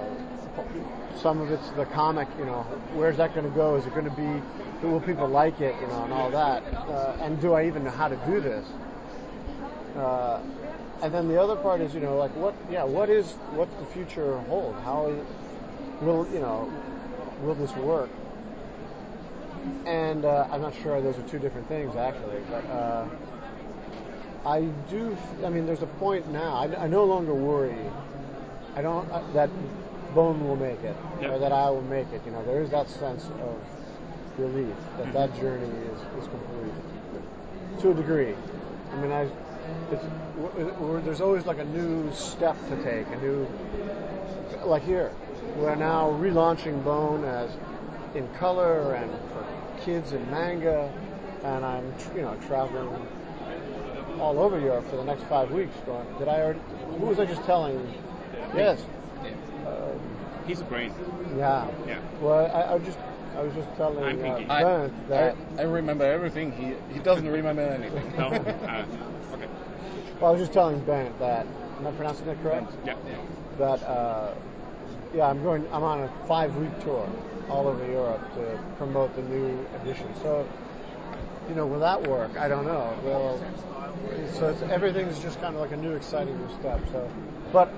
some 1.20 1.40
of 1.40 1.51
it's 1.51 1.68
the 1.70 1.85
comic, 1.87 2.29
you 2.38 2.44
know, 2.44 2.62
where's 2.94 3.16
that 3.16 3.35
going 3.35 3.48
to 3.48 3.55
go? 3.55 3.74
Is 3.77 3.87
it 3.87 3.92
going 3.94 4.05
to 4.05 4.11
be, 4.11 4.87
will 4.87 5.01
people 5.01 5.27
like 5.27 5.61
it, 5.61 5.74
you 5.81 5.87
know, 5.88 6.05
and 6.05 6.12
all 6.12 6.31
that? 6.31 6.62
Uh, 6.72 7.16
and 7.20 7.40
do 7.40 7.53
I 7.55 7.66
even 7.66 7.85
know 7.85 7.90
how 7.90 8.09
to 8.09 8.16
do 8.27 8.40
this? 8.40 8.64
Uh, 9.96 10.40
and 11.03 11.12
then 11.12 11.29
the 11.29 11.40
other 11.40 11.57
part 11.57 11.81
is, 11.81 11.94
you 11.94 12.01
know, 12.01 12.16
like 12.16 12.35
what, 12.37 12.55
yeah, 12.70 12.85
what 12.85 13.09
is, 13.09 13.33
what's 13.53 13.74
the 13.77 13.87
future 13.87 14.38
hold? 14.42 14.77
How 14.77 15.12
will, 16.00 16.26
you 16.32 16.40
know, 16.40 16.72
will 17.40 17.54
this 17.54 17.74
work? 17.76 18.11
And 19.87 20.24
uh, 20.24 20.46
I'm 20.50 20.61
not 20.61 20.74
sure 20.74 21.00
those 21.00 21.18
are 21.18 21.22
two 21.22 21.38
different 21.38 21.66
things 21.68 21.96
actually, 21.96 22.42
but 22.50 22.64
uh, 22.66 23.06
I 24.44 24.62
do. 24.90 25.16
I 25.44 25.48
mean, 25.50 25.66
there's 25.66 25.82
a 25.82 25.87
point 25.87 26.30
now. 26.30 26.54
I, 26.56 26.84
I 26.84 26.87
no 26.88 27.04
longer 27.04 27.34
worry. 27.34 27.84
I 28.76 28.82
don't 28.82 29.11
uh, 29.11 29.22
that 29.32 29.50
Bone 30.14 30.46
will 30.46 30.56
make 30.56 30.82
it 30.84 30.96
Yeah. 31.20 31.32
or 31.32 31.38
that 31.38 31.52
I 31.52 31.70
will 31.70 31.82
make 31.82 32.11
it. 32.12 32.22
You 32.24 32.32
know, 32.32 32.44
there 32.44 32.62
is 32.62 32.70
that 32.70 32.88
sense 32.88 33.24
of 33.40 33.61
relief 34.38 34.74
that 34.98 35.12
that 35.12 35.34
journey 35.37 35.66
is, 35.66 35.98
is 36.22 36.28
complete 36.28 36.72
to 37.80 37.90
a 37.90 37.94
degree. 37.94 38.34
I 38.92 38.96
mean, 38.96 39.11
I 39.12 39.22
it's, 39.90 40.02
w- 40.37 40.70
w- 40.70 41.00
there's 41.02 41.20
always 41.20 41.44
like 41.44 41.58
a 41.58 41.64
new 41.64 42.11
step 42.12 42.56
to 42.68 42.76
take, 42.82 43.06
a 43.12 43.16
new 43.16 43.46
like 44.64 44.82
here. 44.82 45.12
We're 45.56 45.76
now 45.76 46.11
relaunching 46.12 46.84
Bone 46.84 47.24
as 47.24 47.50
in 48.14 48.28
color 48.34 48.94
and 48.94 49.11
for 49.32 49.46
kids 49.84 50.12
in 50.12 50.30
manga, 50.30 50.92
and 51.44 51.64
I'm 51.64 51.92
you 52.14 52.22
know 52.22 52.37
traveling 52.46 52.88
all 54.20 54.38
over 54.38 54.58
Europe 54.58 54.88
for 54.90 54.96
the 54.96 55.04
next 55.04 55.24
five 55.24 55.50
weeks. 55.50 55.74
Going, 55.87 56.06
did 56.18 56.28
I 56.28 56.40
already? 56.40 56.61
Who 56.98 57.06
was 57.06 57.18
I 57.18 57.26
just 57.26 57.42
telling? 57.44 57.94
Yes. 58.54 58.84
Um, 59.66 60.00
He's 60.46 60.61
a 60.61 60.64
brain. 60.64 60.92
yeah. 61.37 61.68
Yeah. 61.87 62.00
Well, 62.20 62.50
I, 62.54 62.74
I 62.74 62.78
just 62.78 62.98
I 63.37 63.42
was 63.42 63.54
just 63.54 63.68
telling 63.76 64.04
I'm 64.04 64.24
uh. 64.24 64.52
I, 64.52 64.62
Bernd 64.62 64.92
I, 65.04 65.08
that 65.08 65.37
I 65.58 65.62
remember 65.62 66.04
everything. 66.04 66.52
He 66.52 66.74
he 66.92 67.00
doesn't 67.00 67.28
remember 67.28 67.62
anything. 67.62 68.12
No. 68.16 68.28
Uh, 68.28 68.84
okay. 69.34 69.48
well, 70.20 70.30
I 70.30 70.32
was 70.32 70.40
just 70.40 70.52
telling 70.52 70.80
Bernd 70.80 71.14
that 71.18 71.46
am 71.78 71.87
I 71.87 71.90
pronouncing 71.92 72.26
that 72.26 72.42
correct? 72.42 72.72
Yeah. 72.84 72.96
that 73.58 73.82
uh, 73.82 74.34
yeah, 75.14 75.29
I'm 75.29 75.42
going. 75.42 75.66
I'm 75.73 75.83
on 75.83 76.01
a 76.01 76.09
five 76.27 76.55
week 76.57 76.71
tour 76.83 77.09
all 77.49 77.66
over 77.68 77.85
Europe 77.87 78.21
to 78.35 78.59
promote 78.77 79.14
the 79.16 79.23
new 79.23 79.66
edition. 79.83 80.07
So, 80.23 80.47
you 81.49 81.55
know, 81.55 81.66
will 81.66 81.81
that 81.81 82.03
work? 82.03 82.37
I 82.37 82.49
don't 82.49 82.66
know. 82.66 82.94
Well, 83.05 83.40
so 84.35 84.49
it's, 84.51 84.62
everything's 84.62 85.18
just 85.21 85.40
kind 85.40 85.55
of 85.55 85.61
like 85.61 85.73
a 85.73 85.77
new, 85.77 85.92
exciting 85.92 86.37
new 86.38 86.49
step. 86.61 86.81
So, 86.92 87.11
but 87.53 87.73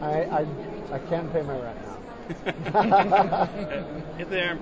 I 0.00 0.24
I, 0.24 0.46
I 0.92 0.98
can 0.98 1.28
pay 1.30 1.42
my 1.42 1.58
rent 1.58 1.78
now. 1.86 3.48
Is 4.18 4.28
there? 4.28 4.58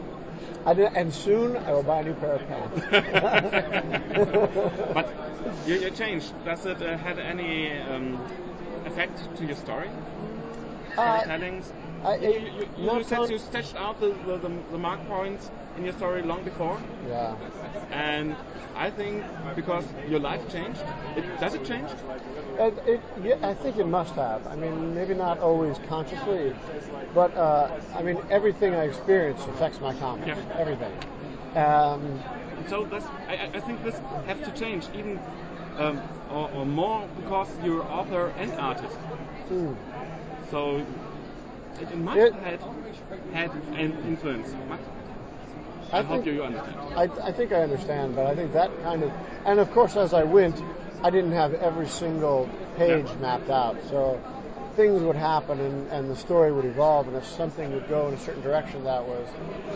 I 0.67 0.75
did, 0.75 0.93
and 0.95 1.13
soon 1.13 1.57
I 1.57 1.73
will 1.73 1.83
buy 1.83 2.01
a 2.01 2.05
new 2.05 2.15
pair 2.15 2.35
of 2.35 2.47
pants. 2.47 2.81
But 4.95 5.09
you, 5.67 5.75
you 5.77 5.91
changed. 5.91 6.33
Does 6.45 6.67
it 6.67 6.83
uh, 6.83 6.97
have 6.99 7.19
any 7.19 7.73
um, 7.79 8.21
effect 8.87 9.19
to 9.37 9.47
your 9.47 9.57
story? 9.57 9.89
Uh? 10.97 11.03
I- 12.05 12.17
you, 12.17 12.31
you, 12.31 12.39
you, 12.79 12.93
you 12.97 13.05
said 13.05 13.29
you 13.31 13.39
sketched 13.39 13.77
out 13.77 14.01
the, 14.01 14.09
the, 14.27 14.39
the, 14.39 14.51
the 14.73 14.79
mark 14.79 15.07
points 15.07 15.51
in 15.77 15.85
your 15.85 15.93
story 15.93 16.23
long 16.23 16.43
before, 16.43 16.81
yeah. 17.07 17.37
and 17.93 18.35
I 18.75 18.91
think 18.91 19.23
because 19.55 19.85
your 20.09 20.19
life 20.19 20.41
changed, 20.51 20.81
it, 21.17 21.25
does 21.41 21.55
it 21.55 21.65
change? 21.65 21.91
It, 22.59 22.75
it, 22.87 23.01
yeah, 23.23 23.37
I 23.43 23.55
think 23.55 23.77
it 23.77 23.87
must 23.87 24.15
have. 24.15 24.47
I 24.47 24.57
mean, 24.57 24.95
maybe 24.95 25.15
not 25.15 25.39
always 25.41 25.77
consciously, 25.89 26.55
but 27.15 27.37
uh, 27.37 27.69
I 27.95 28.03
mean, 28.03 28.19
everything 28.31 28.75
I 28.75 28.85
experience 28.85 29.41
affects 29.45 29.81
my 29.81 29.95
comics. 29.95 30.27
Yeah. 30.29 30.59
Everything. 30.59 30.93
Um, 31.55 32.21
So 32.69 32.85
that's, 32.85 33.07
I, 33.29 33.35
I- 33.37 33.51
I 33.55 33.61
think 33.61 33.83
this 33.85 33.99
has 34.27 34.39
to 34.47 34.53
change 34.59 34.87
even 34.95 35.21
um, 35.79 36.01
or, 36.31 36.51
or 36.55 36.67
more 36.67 37.07
because 37.21 37.49
you're 37.65 37.83
author 37.85 38.33
and 38.39 38.53
artist. 38.53 38.97
hmm. 39.49 39.73
So 40.51 40.85
it, 41.81 41.97
must 41.99 42.19
It- 42.19 42.35
have 42.35 42.61
had 43.33 43.51
an 43.75 43.97
influence. 44.07 44.53
Must, 44.69 44.83
I 45.93 45.99
I, 45.99 46.03
hope 46.03 46.25
think- 46.25 46.37
you 46.37 46.43
understand. 46.45 46.77
I, 46.97 47.29
I 47.29 47.33
think 47.33 47.53
I 47.53 47.63
understand, 47.63 48.15
but 48.17 48.27
I 48.27 48.35
think 48.35 48.53
that 48.53 48.71
kind 48.83 49.03
of, 49.03 49.13
and 49.45 49.59
of 49.61 49.71
course, 49.73 49.97
as 49.97 50.13
I 50.15 50.25
went, 50.25 50.61
I 51.03 51.11
didn't 51.11 51.33
have 51.33 51.55
every 51.55 51.87
single 51.89 52.49
page 52.77 53.07
Yeah. 53.07 53.17
mapped 53.21 53.51
out. 53.51 53.77
So 53.89 54.21
things 54.77 55.03
would 55.03 55.17
happen 55.17 55.59
and, 55.61 55.89
and 55.89 56.11
the 56.11 56.17
story 56.17 56.53
would 56.53 56.65
evolve, 56.65 57.09
and 57.09 57.17
if 57.17 57.27
something 57.27 57.73
would 57.73 57.89
go 57.89 58.09
in 58.09 58.15
a 58.15 58.19
certain 58.19 58.43
direction 58.43 58.85
that 58.85 59.05
was 59.05 59.27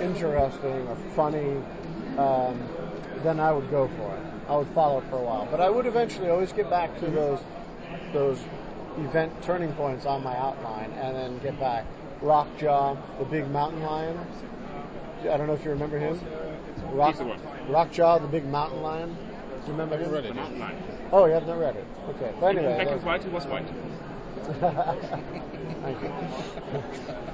interesting 0.01 0.87
or 0.89 0.97
funny, 1.17 1.57
um, 2.19 2.59
then 3.23 3.41
I 3.41 3.53
would 3.53 3.71
go 3.71 3.89
for 3.89 4.15
it. 4.15 4.23
I 4.49 4.57
would 4.57 4.69
follow 4.69 4.99
it 4.99 5.05
for 5.09 5.17
a 5.17 5.23
while. 5.23 5.49
But 5.51 5.61
I 5.61 5.71
would 5.71 5.87
eventually 5.87 6.29
always 6.29 6.53
get 6.53 6.69
back 6.69 6.99
to 7.01 7.07
those 7.07 7.39
those 8.13 8.39
event 8.99 9.33
turning 9.43 9.73
points 9.73 10.07
on 10.07 10.23
my 10.23 10.37
outline 10.37 10.91
and 10.93 11.17
then 11.17 11.39
get 11.39 11.59
back. 11.59 11.85
Rockjaw, 12.23 12.97
the 13.19 13.25
big 13.25 13.51
mountain 13.51 13.83
lion. 13.83 14.19
I 15.23 15.37
don't 15.37 15.47
know 15.47 15.55
if 15.55 15.65
you 15.65 15.71
remember 15.71 15.99
him. 15.99 16.21
Rock. 16.93 17.17
Rockjaw, 17.69 18.21
the 18.21 18.29
big 18.29 18.45
mountain 18.47 18.83
lion. 18.83 19.15
Do 19.15 19.67
you 19.67 19.73
remember 19.73 19.99
him? 19.99 20.11
read 20.11 20.25
it? 20.27 20.35
mountain 20.35 20.59
lion. 20.59 20.77
Oh, 21.13 21.27
you 21.27 21.33
have 21.33 21.47
not 21.47 21.59
read 21.59 21.77
it. 21.77 21.87
Okay. 22.11 22.33
But 22.41 22.57
anyway, 22.57 22.85
there- 22.85 22.95
and 22.95 23.03
white, 23.05 23.23
he 23.25 23.31
was 23.31 23.47
white. 23.47 23.67
Thank 24.45 26.03
you. 26.03 26.13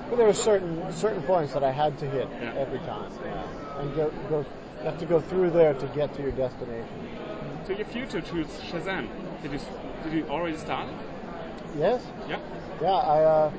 but 0.09 0.17
there 0.17 0.27
were 0.27 0.33
certain 0.33 0.93
certain 0.93 1.23
points 1.23 1.53
that 1.55 1.65
I 1.65 1.73
had 1.73 1.99
to 1.99 2.07
hit 2.09 2.29
Yeah. 2.41 2.55
every 2.57 2.79
time, 2.81 3.11
yeah. 3.25 3.81
and 3.81 3.97
go 3.97 4.13
go. 4.29 4.47
You 4.79 4.85
have 4.85 4.99
to 4.99 5.07
go 5.07 5.21
through 5.21 5.51
there 5.51 5.75
to 5.75 5.87
get 5.89 6.15
to 6.15 6.23
your 6.23 6.31
destination. 6.33 7.09
So 7.67 7.73
your 7.73 7.87
future 7.87 8.21
to 8.21 8.45
Shazam, 8.71 9.09
did 9.43 9.53
you 9.53 9.61
did 10.05 10.13
you 10.13 10.25
already 10.29 10.57
start? 10.57 10.89
It? 11.75 11.79
Yes. 11.79 12.03
Yeah. 12.29 12.39
Yeah. 12.81 12.89
I 12.93 13.23
uh, 13.25 13.53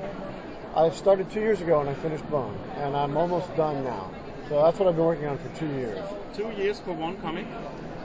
I 0.74 0.90
started 0.90 1.30
two 1.30 1.40
years 1.40 1.60
ago 1.60 1.80
and 1.80 1.88
I 1.90 1.94
finished 1.94 2.28
Bone, 2.30 2.56
and 2.76 2.96
I'm 2.96 3.16
almost 3.16 3.54
done 3.56 3.84
now. 3.84 4.10
So 4.48 4.62
that's 4.62 4.78
what 4.78 4.88
I've 4.88 4.96
been 4.96 5.04
working 5.04 5.26
on 5.26 5.38
for 5.38 5.48
two 5.58 5.66
years. 5.68 5.98
Two 6.34 6.50
years 6.50 6.80
for 6.80 6.92
one 6.92 7.16
comic. 7.18 7.46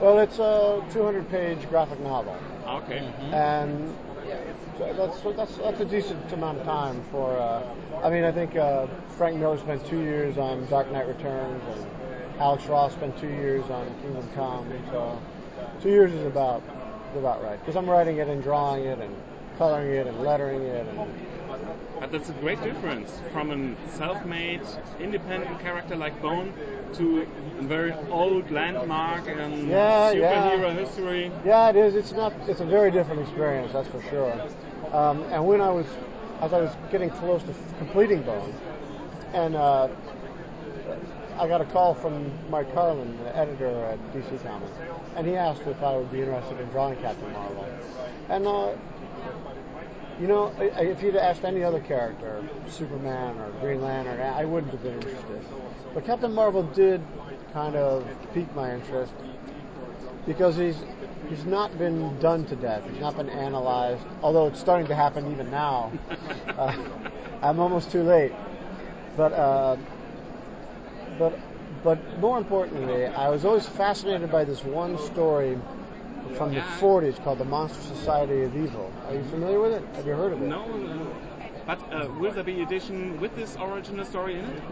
Well, 0.00 0.18
it's 0.20 0.38
a 0.38 0.84
200-page 0.92 1.68
graphic 1.68 1.98
novel, 2.00 2.36
Okay. 2.66 3.12
and 3.32 3.94
that's 4.78 5.20
that's 5.20 5.56
that's 5.56 5.80
a 5.80 5.84
decent 5.84 6.32
amount 6.32 6.58
of 6.58 6.64
time 6.64 7.02
for. 7.10 7.36
Uh, 7.36 7.62
I 8.02 8.10
mean, 8.10 8.22
I 8.24 8.30
think 8.30 8.54
uh, 8.54 8.86
Frank 9.16 9.38
Miller 9.38 9.58
spent 9.58 9.84
two 9.86 10.00
years 10.00 10.38
on 10.38 10.66
Dark 10.66 10.90
Knight 10.92 11.08
Returns, 11.08 11.62
and 11.74 11.86
Alex 12.40 12.64
Ross 12.66 12.92
spent 12.92 13.18
two 13.18 13.28
years 13.28 13.64
on 13.70 13.86
Kingdom 14.02 14.28
Come. 14.34 14.70
So 14.92 15.20
two 15.82 15.90
years 15.90 16.12
is 16.12 16.26
about 16.26 16.62
is 17.12 17.18
about 17.18 17.42
right 17.42 17.58
because 17.58 17.74
I'm 17.74 17.88
writing 17.90 18.18
it 18.18 18.28
and 18.28 18.42
drawing 18.42 18.84
it 18.84 18.98
and 19.00 19.14
coloring 19.58 19.90
it 19.92 20.06
and 20.06 20.20
lettering 20.20 20.62
it 20.62 20.86
and 20.86 20.98
But 22.00 22.12
that's 22.12 22.28
a 22.28 22.32
great 22.34 22.62
difference 22.62 23.10
from 23.32 23.50
a 23.50 23.90
self-made, 23.96 24.60
independent 25.00 25.58
character 25.60 25.96
like 25.96 26.20
Bone 26.22 26.52
to 26.94 27.26
a 27.58 27.62
very 27.62 27.92
old 28.10 28.50
landmark 28.50 29.26
and 29.26 29.68
Yeah, 29.68 30.12
superhero 30.12 30.68
yeah. 30.68 30.72
history. 30.74 31.32
Yeah, 31.44 31.70
it 31.70 31.76
is. 31.76 31.96
It's 31.96 32.12
not. 32.12 32.32
It's 32.46 32.60
a 32.60 32.64
very 32.64 32.90
different 32.92 33.22
experience, 33.22 33.72
that's 33.72 33.88
for 33.88 34.00
sure. 34.02 34.32
Um, 34.92 35.22
and 35.32 35.44
when 35.46 35.60
I 35.60 35.70
was, 35.70 35.86
as 36.40 36.52
I 36.52 36.60
was 36.60 36.70
getting 36.92 37.10
close 37.10 37.42
to 37.42 37.54
completing 37.78 38.22
Bone, 38.22 38.54
and 39.34 39.56
uh, 39.56 39.88
I 41.38 41.48
got 41.48 41.60
a 41.60 41.66
call 41.66 41.94
from 41.94 42.30
Mike 42.48 42.72
Carlin, 42.74 43.18
the 43.24 43.36
editor 43.36 43.68
at 43.86 43.98
DC 44.12 44.42
Comics, 44.44 44.72
and 45.16 45.26
he 45.26 45.34
asked 45.36 45.62
if 45.66 45.82
I 45.82 45.96
would 45.96 46.10
be 46.12 46.20
interested 46.20 46.60
in 46.60 46.68
drawing 46.68 46.96
Captain 47.00 47.32
Marvel. 47.32 47.66
And 48.28 48.46
uh, 48.46 48.72
you 50.20 50.26
know, 50.26 50.52
if 50.58 51.02
you'd 51.02 51.16
asked 51.16 51.44
any 51.44 51.62
other 51.62 51.80
character, 51.80 52.42
Superman 52.68 53.38
or 53.38 53.50
Green 53.60 53.80
Lantern, 53.82 54.20
I 54.20 54.42
I 54.42 54.44
wouldn't 54.44 54.72
have 54.72 54.82
been 54.82 54.94
interested. 54.94 55.44
But 55.94 56.04
Captain 56.04 56.32
Marvel 56.32 56.62
did 56.64 57.02
kind 57.52 57.76
of 57.76 58.06
pique 58.34 58.52
my 58.54 58.74
interest 58.74 59.12
because 60.26 60.56
he's 60.56 60.76
he's 61.28 61.44
not 61.44 61.76
been 61.78 62.18
done 62.20 62.44
to 62.46 62.56
death. 62.56 62.82
He's 62.90 63.00
not 63.00 63.16
been 63.16 63.30
analyzed, 63.30 64.02
although 64.22 64.46
it's 64.46 64.60
starting 64.60 64.86
to 64.88 64.94
happen 64.94 65.30
even 65.32 65.50
now. 65.50 65.92
Uh, 66.58 66.74
I'm 67.40 67.60
almost 67.60 67.92
too 67.92 68.02
late, 68.02 68.32
but 69.16 69.32
uh, 69.32 69.76
but 71.16 71.38
but 71.84 72.18
more 72.18 72.36
importantly, 72.36 73.06
I 73.06 73.28
was 73.28 73.44
always 73.44 73.64
fascinated 73.64 74.32
by 74.32 74.44
this 74.44 74.64
one 74.64 74.98
story 74.98 75.56
from 76.36 76.54
the 76.54 76.60
40s 76.60 77.22
called 77.24 77.38
the 77.38 77.44
Monster 77.44 77.80
Society 77.82 78.42
of 78.42 78.56
Evil. 78.56 78.92
Are 79.08 79.14
you 79.14 79.22
familiar 79.24 79.60
with 79.60 79.72
it? 79.72 79.82
Have 79.96 80.06
you 80.06 80.14
heard 80.14 80.32
of 80.32 80.42
it? 80.42 80.46
No, 80.46 80.64
but 81.66 81.78
uh, 81.92 82.08
will 82.18 82.32
there 82.32 82.44
be 82.44 82.62
edition 82.62 83.20
with 83.20 83.34
this 83.36 83.56
original 83.60 84.04
story 84.04 84.38
in 84.38 84.44
it? 84.44 84.62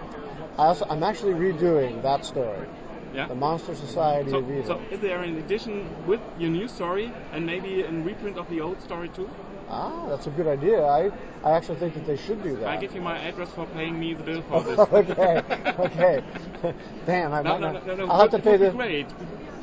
I 0.58 0.66
also, 0.66 0.86
I'm 0.88 1.02
actually 1.02 1.34
redoing 1.34 2.02
that 2.02 2.24
story, 2.24 2.66
Yeah. 3.14 3.26
the 3.28 3.34
Monster 3.34 3.74
Society 3.74 4.30
So, 4.30 4.38
of 4.38 4.50
Evil. 4.50 4.64
so 4.66 4.80
is 4.90 5.00
there 5.00 5.22
an 5.22 5.36
edition 5.38 5.86
with 6.06 6.20
your 6.38 6.50
new 6.50 6.68
story 6.68 7.12
and 7.32 7.44
maybe 7.44 7.82
a 7.82 7.90
reprint 7.90 8.38
of 8.38 8.48
the 8.48 8.60
old 8.60 8.80
story 8.82 9.08
too? 9.08 9.28
ah, 9.68 10.06
that's 10.08 10.26
a 10.26 10.30
good 10.30 10.46
idea. 10.46 10.84
I 10.84 11.10
I 11.44 11.52
actually 11.52 11.78
think 11.78 11.94
that 11.94 12.06
they 12.06 12.16
should 12.16 12.42
do 12.42 12.56
that. 12.56 12.68
I 12.68 12.76
give 12.76 12.94
you 12.94 13.00
my 13.02 13.18
address 13.18 13.50
for 13.50 13.66
paying 13.66 13.98
me 13.98 14.14
the 14.14 14.22
bill 14.22 14.42
for 14.42 14.62
this. 14.68 14.78
okay, 14.78 15.42
okay. 15.78 16.22
Damn, 17.06 17.32
I 17.32 17.42
No, 17.42 17.50
might 17.50 17.60
no, 17.60 17.72
not. 17.72 17.86
no, 17.86 17.94
no, 17.96 18.06
I'll 18.08 18.20
have 18.22 18.30
to 18.30 18.38
pay 18.38 18.56
this. 18.56 18.74
great 18.74 19.06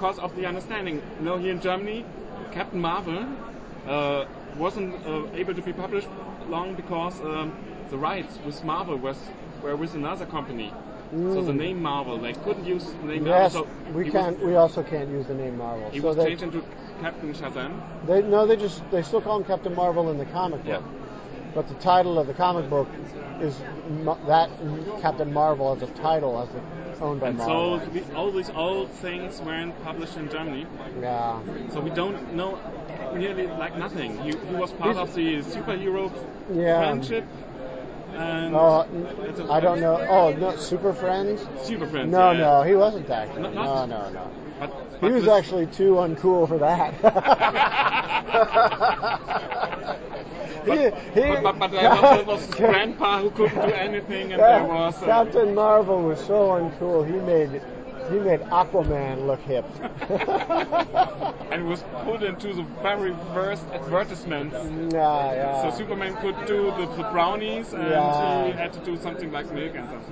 because 0.03 0.19
of 0.19 0.35
the 0.35 0.45
understanding. 0.45 1.01
You 1.19 1.25
know, 1.25 1.37
here 1.37 1.53
in 1.53 1.61
Germany, 1.61 2.03
Captain 2.51 2.81
Marvel 2.81 3.25
uh, 3.87 4.25
wasn't 4.57 4.93
uh, 5.07 5.27
able 5.33 5.53
to 5.53 5.61
be 5.61 5.71
published 5.71 6.09
long 6.49 6.75
because 6.75 7.21
um, 7.21 7.55
the 7.89 7.97
rights 7.97 8.37
with 8.45 8.61
Marvel 8.65 8.97
was 8.97 9.17
were 9.63 9.77
with 9.77 9.95
another 9.95 10.25
company. 10.25 10.73
So 11.11 11.41
the 11.43 11.53
name 11.53 11.81
Marvel, 11.81 12.17
they 12.17 12.33
couldn't 12.33 12.65
use 12.65 12.83
the 12.83 13.07
name 13.07 13.23
Mm. 13.23 13.27
Yes, 13.27 13.53
Marvel. 13.53 13.63
So 13.63 13.93
we 13.93 14.11
can't. 14.11 14.37
Was, 14.39 14.45
we 14.45 14.55
also 14.55 14.83
can't 14.83 15.09
use 15.09 15.27
the 15.27 15.35
name 15.35 15.57
Marvel. 15.57 15.89
he 15.91 16.01
so 16.01 16.07
was 16.07 16.17
they, 16.17 16.25
changed 16.25 16.43
into 16.43 16.65
Captain 16.99 17.33
Shazam. 17.33 17.79
they 18.05 18.23
no, 18.23 18.45
they 18.45 18.57
just 18.57 18.81
they 18.91 19.03
still 19.03 19.21
call 19.21 19.37
him 19.37 19.45
Captain 19.45 19.73
Marvel 19.73 20.11
in 20.11 20.17
the 20.17 20.25
comic 20.25 20.59
Yeah. 20.65 20.81
But 21.53 21.67
the 21.67 21.75
title 21.75 22.17
of 22.19 22.27
the 22.27 22.33
comic 22.33 22.69
book 22.69 22.87
is 23.41 23.57
that 24.27 24.49
Captain 25.01 25.31
Marvel 25.33 25.73
as 25.75 25.81
a 25.87 25.91
title 25.93 26.41
as 26.41 26.49
a, 26.55 27.03
owned 27.03 27.19
by 27.21 27.29
And 27.29 27.39
so 27.39 27.47
Marvel. 27.77 27.89
we, 27.91 28.01
all 28.15 28.31
these 28.31 28.49
old 28.51 28.89
things 28.91 29.39
weren't 29.41 29.81
published 29.83 30.17
in 30.17 30.29
Germany. 30.29 30.65
yeah, 31.01 31.39
So 31.71 31.79
we 31.81 31.89
don't 31.91 32.33
know 32.33 32.57
nearly 33.15 33.47
like 33.47 33.77
nothing. 33.77 34.17
He, 34.21 34.29
he 34.31 34.55
was 34.55 34.71
part 34.73 34.95
He's- 34.95 35.09
of 35.09 35.13
the 35.15 35.37
superhero 35.39 36.11
Yeah. 36.53 36.79
friendship. 36.79 37.25
And 38.15 38.55
oh, 38.55 38.85
a- 39.39 39.51
I 39.51 39.59
don't 39.59 39.79
know. 39.81 39.97
Oh, 40.07 40.31
no, 40.33 40.55
Super 40.55 40.93
Friends. 40.93 41.45
Super 41.63 41.87
friends. 41.87 42.11
No, 42.11 42.29
yeah. 42.31 42.37
no, 42.39 42.61
he 42.61 42.75
wasn't 42.75 43.09
actually. 43.09 43.41
Not- 43.41 43.53
No, 43.55 43.85
no, 43.87 44.09
no. 44.11 44.31
But, 44.59 44.71
He 45.01 45.09
was 45.09 45.27
actually 45.27 45.67
too 45.67 45.93
uncool 45.93 46.47
for 46.47 46.57
that. 46.59 46.93
he, 50.65 51.21
he, 51.21 51.27
But, 51.27 51.43
but, 51.43 51.59
but 51.59 51.71
there 51.71 51.89
was, 51.89 52.01
there 52.01 52.23
was 52.23 52.45
Grandpa 52.47 53.21
who 53.21 53.29
couldn't 53.31 53.67
do 53.67 53.73
anything, 53.73 54.33
and 54.33 54.41
there 54.41 54.63
was 54.65 55.01
uh, 55.01 55.05
Captain 55.05 55.53
Marvel 55.53 56.01
was 56.01 56.19
so 56.19 56.49
uncool. 56.49 57.05
He 57.05 57.13
made 57.25 57.61
he 58.09 58.19
made 58.19 58.41
Aquaman 58.41 59.25
look 59.27 59.39
hip. 59.41 59.65
and 61.51 61.61
it 61.61 61.65
was 61.65 61.83
put 62.03 62.23
into 62.23 62.53
the 62.53 62.63
very 62.81 63.13
first 63.33 63.63
advertisements. 63.73 64.55
Nah, 64.93 65.31
yeah. 65.31 65.61
So 65.69 65.75
Superman 65.77 66.15
could 66.17 66.35
do 66.45 66.71
the, 66.71 66.85
the 66.97 67.03
brownies, 67.11 67.73
and 67.73 67.83
Yeah. 67.87 68.45
he 68.47 68.51
had 68.53 68.73
to 68.73 68.79
do 68.79 68.97
something 68.97 69.31
like 69.31 69.51
milk 69.51 69.75
and 69.75 69.87
stuff. 69.89 70.03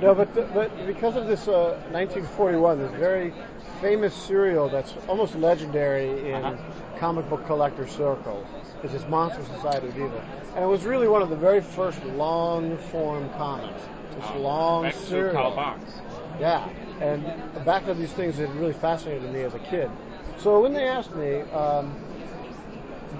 No, 0.00 0.14
but 0.14 0.32
but 0.54 0.86
because 0.86 1.16
of 1.16 1.26
this 1.26 1.48
uh, 1.48 1.76
1941, 1.90 2.78
this 2.78 2.92
very 2.92 3.32
famous 3.80 4.14
serial 4.14 4.68
that's 4.68 4.94
almost 5.08 5.34
legendary 5.36 6.30
in 6.30 6.44
Uh-huh. 6.44 6.98
comic 6.98 7.28
book 7.28 7.44
collector 7.46 7.86
circles 7.86 8.46
is 8.84 8.92
this 8.92 9.06
Monster 9.08 9.42
Society 9.56 9.88
of 9.88 9.96
Evil, 9.96 10.20
and 10.54 10.64
it 10.64 10.68
was 10.68 10.84
really 10.84 11.08
one 11.08 11.22
of 11.22 11.30
the 11.30 11.36
very 11.36 11.60
first 11.60 12.02
long 12.04 12.76
form 12.92 13.28
comics. 13.30 13.82
This 14.14 14.24
Uh, 14.34 14.38
long 14.38 14.82
back 14.84 14.94
to 14.94 14.98
serial. 15.00 15.32
Carl 15.32 15.54
Barks. 15.56 15.92
Yeah, 16.40 16.68
and 17.00 17.24
back 17.64 17.84
to 17.86 17.94
these 17.94 18.12
things 18.12 18.36
that 18.38 18.48
really 18.50 18.72
fascinated 18.72 19.32
me 19.32 19.42
as 19.42 19.54
a 19.54 19.58
kid. 19.58 19.90
So 20.38 20.60
when 20.60 20.72
they 20.72 20.86
asked 20.86 21.14
me, 21.14 21.40
um, 21.52 21.94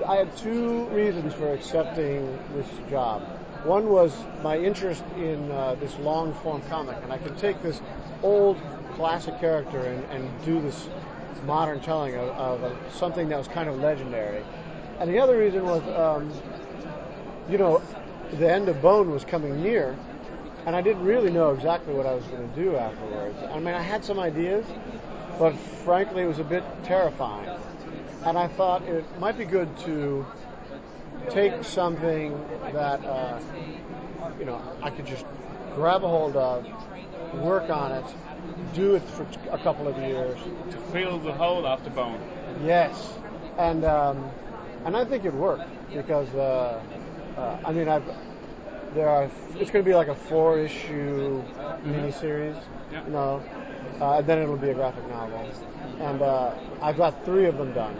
I 0.06 0.16
had 0.16 0.36
two 0.36 0.84
reasons 0.86 1.34
for 1.34 1.52
accepting 1.52 2.38
this 2.54 2.68
job. 2.88 3.22
One 3.64 3.88
was 3.88 4.14
my 4.42 4.56
interest 4.58 5.02
in 5.16 5.50
uh, 5.50 5.74
this 5.74 5.96
long 5.98 6.32
form 6.34 6.62
comic, 6.68 6.96
and 7.02 7.12
I 7.12 7.18
could 7.18 7.36
take 7.38 7.60
this 7.62 7.80
old 8.22 8.58
classic 8.94 9.38
character 9.40 9.80
and, 9.80 10.04
and 10.10 10.44
do 10.44 10.60
this 10.60 10.88
modern 11.44 11.80
telling 11.80 12.14
of, 12.14 12.28
of 12.30 12.64
uh, 12.64 12.90
something 12.90 13.28
that 13.28 13.38
was 13.38 13.48
kind 13.48 13.68
of 13.68 13.78
legendary. 13.78 14.44
And 15.00 15.10
the 15.10 15.18
other 15.18 15.38
reason 15.38 15.64
was, 15.64 15.82
um, 15.96 16.32
you 17.48 17.58
know, 17.58 17.82
the 18.32 18.50
end 18.52 18.68
of 18.68 18.80
Bone 18.82 19.10
was 19.10 19.24
coming 19.24 19.62
near, 19.62 19.96
and 20.68 20.76
I 20.76 20.82
didn't 20.82 21.02
really 21.02 21.30
know 21.30 21.52
exactly 21.52 21.94
what 21.94 22.04
I 22.04 22.12
was 22.12 22.24
going 22.26 22.46
to 22.46 22.54
do 22.54 22.76
afterwards. 22.76 23.38
I 23.50 23.58
mean, 23.58 23.72
I 23.72 23.80
had 23.80 24.04
some 24.04 24.18
ideas, 24.18 24.66
but 25.38 25.56
frankly, 25.82 26.24
it 26.24 26.26
was 26.26 26.40
a 26.40 26.44
bit 26.44 26.62
terrifying. 26.84 27.48
And 28.26 28.36
I 28.36 28.48
thought 28.48 28.82
it 28.82 29.02
might 29.18 29.38
be 29.38 29.46
good 29.46 29.74
to 29.86 30.26
take 31.30 31.64
something 31.64 32.38
that, 32.74 33.02
uh, 33.02 33.40
you 34.38 34.44
know, 34.44 34.60
I 34.82 34.90
could 34.90 35.06
just 35.06 35.24
grab 35.74 36.04
a 36.04 36.08
hold 36.08 36.36
of, 36.36 36.66
work 37.36 37.70
on 37.70 37.92
it, 37.92 38.04
do 38.74 38.94
it 38.94 39.08
for 39.08 39.26
a 39.50 39.58
couple 39.60 39.88
of 39.88 39.96
years. 39.96 40.38
To 40.72 40.76
fill 40.92 41.18
the 41.18 41.32
hole 41.32 41.66
after 41.66 41.88
Bone. 41.88 42.20
Yes, 42.62 43.14
and 43.56 43.86
um, 43.86 44.30
and 44.84 44.94
I 44.94 45.06
think 45.06 45.24
it 45.24 45.32
worked 45.32 45.64
because 45.94 46.28
uh, 46.34 46.78
uh, 47.38 47.58
I 47.64 47.72
mean 47.72 47.88
I've 47.88 48.04
there 48.94 49.08
are 49.08 49.30
it's 49.58 49.70
going 49.70 49.84
to 49.84 49.88
be 49.88 49.94
like 49.94 50.08
a 50.08 50.14
four 50.14 50.58
issue 50.58 51.42
miniseries, 51.84 52.56
Yeah. 52.92 53.04
you 53.04 53.10
know, 53.10 53.42
uh, 54.00 54.18
and 54.18 54.26
then 54.26 54.38
it'll 54.38 54.56
be 54.56 54.70
a 54.70 54.74
graphic 54.74 55.06
novel, 55.08 55.48
and 56.00 56.22
uh, 56.22 56.52
I've 56.80 56.96
got 56.96 57.24
three 57.24 57.46
of 57.46 57.56
them 57.58 57.72
done, 57.72 57.94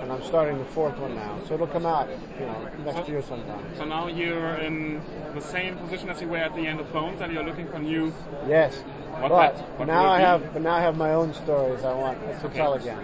and 0.00 0.10
I'm 0.12 0.22
starting 0.22 0.58
the 0.58 0.64
fourth 0.66 0.96
one 0.98 1.14
now, 1.14 1.38
so 1.46 1.54
it'll 1.54 1.66
come 1.66 1.86
out 1.86 2.08
you 2.38 2.46
know 2.46 2.68
next 2.84 3.08
year 3.08 3.22
sometime. 3.22 3.64
So 3.76 3.84
now 3.84 4.08
you're 4.08 4.54
in 4.56 5.00
the 5.34 5.40
same 5.40 5.76
position 5.76 6.10
as 6.10 6.20
you 6.20 6.28
were 6.28 6.38
at 6.38 6.54
the 6.54 6.66
end 6.66 6.80
of 6.80 6.92
Bones, 6.92 7.20
and 7.20 7.32
you're 7.32 7.44
looking 7.44 7.68
for 7.68 7.78
new. 7.78 8.12
Yes, 8.48 8.76
What 9.20 9.28
but 9.30 9.56
that- 9.56 9.78
what 9.78 9.86
now 9.88 10.06
I 10.06 10.18
be? 10.18 10.24
have 10.24 10.52
but 10.52 10.62
now 10.62 10.74
I 10.74 10.80
have 10.80 10.96
my 10.96 11.12
own 11.14 11.32
stories 11.34 11.84
I 11.84 11.94
want 11.94 12.18
to 12.40 12.46
Okay. 12.46 12.56
tell 12.58 12.74
again. 12.74 12.98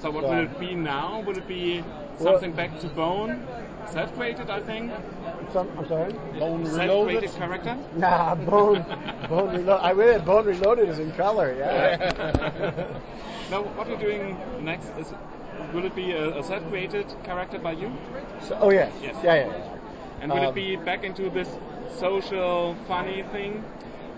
So 0.00 0.10
what 0.10 0.24
So- 0.24 0.30
will 0.30 0.42
it 0.44 0.58
be 0.58 0.74
now? 0.74 1.22
Will 1.24 1.36
it 1.38 1.46
be 1.46 1.84
Well- 2.18 2.32
something 2.34 2.52
back 2.52 2.78
to 2.80 2.88
bone? 2.88 3.46
Self-created, 3.86 4.48
I 4.50 4.60
think. 4.60 4.90
Some, 5.52 5.68
I'm 5.78 5.86
sorry. 5.88 6.12
Bone 6.38 6.64
reloaded. 6.64 6.72
Self-created 6.72 7.32
character. 7.32 7.78
Nah, 7.96 8.34
Bone, 8.34 8.84
Bone 9.28 9.50
Reloaded. 9.54 9.68
I 9.84 9.92
read 9.92 10.24
Bone 10.24 10.46
Reloaded 10.46 10.88
is 10.88 10.98
in 10.98 11.12
color. 11.12 11.54
Yeah. 11.58 12.98
Now, 13.50 13.62
what 13.64 13.86
you're 13.86 13.98
doing 13.98 14.38
next 14.62 14.86
is, 14.98 15.12
will 15.74 15.84
it 15.84 15.94
be 15.94 16.12
a, 16.12 16.38
a 16.38 16.42
self-created 16.42 17.04
character 17.22 17.58
by 17.58 17.72
you? 17.72 17.92
so, 18.40 18.56
oh 18.62 18.70
yes. 18.70 18.90
Yes. 19.02 19.14
Yeah, 19.22 19.34
yeah, 19.34 19.46
yeah. 19.48 19.78
And 20.22 20.32
will 20.32 20.38
Um, 20.38 20.44
it 20.46 20.54
be 20.54 20.76
back 20.76 21.04
into 21.04 21.28
this 21.28 21.48
social, 21.98 22.74
funny 22.88 23.24
thing? 23.24 23.62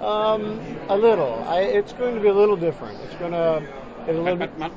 Um, 0.00 0.60
a 0.88 0.96
little. 0.96 1.42
I, 1.48 1.62
it's 1.62 1.92
going 1.94 2.14
to 2.14 2.20
be 2.20 2.28
a 2.28 2.32
little 2.34 2.56
different. 2.56 3.00
It's 3.00 3.14
going 3.16 3.32
to. 3.32 3.66
It'll 4.08 4.24
But, 4.36 4.38
but, 4.38 4.58
but 4.58 4.72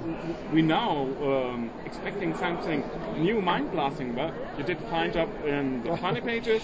we 0.53 0.61
now 0.61 1.01
um, 1.21 1.69
expecting 1.85 2.35
something 2.37 2.83
new, 3.17 3.41
mind-blasting. 3.41 4.13
But 4.13 4.33
you 4.57 4.63
did 4.63 4.79
find 4.89 5.15
up 5.17 5.29
in 5.45 5.83
the 5.83 5.97
funny 6.05 6.21
pages. 6.21 6.63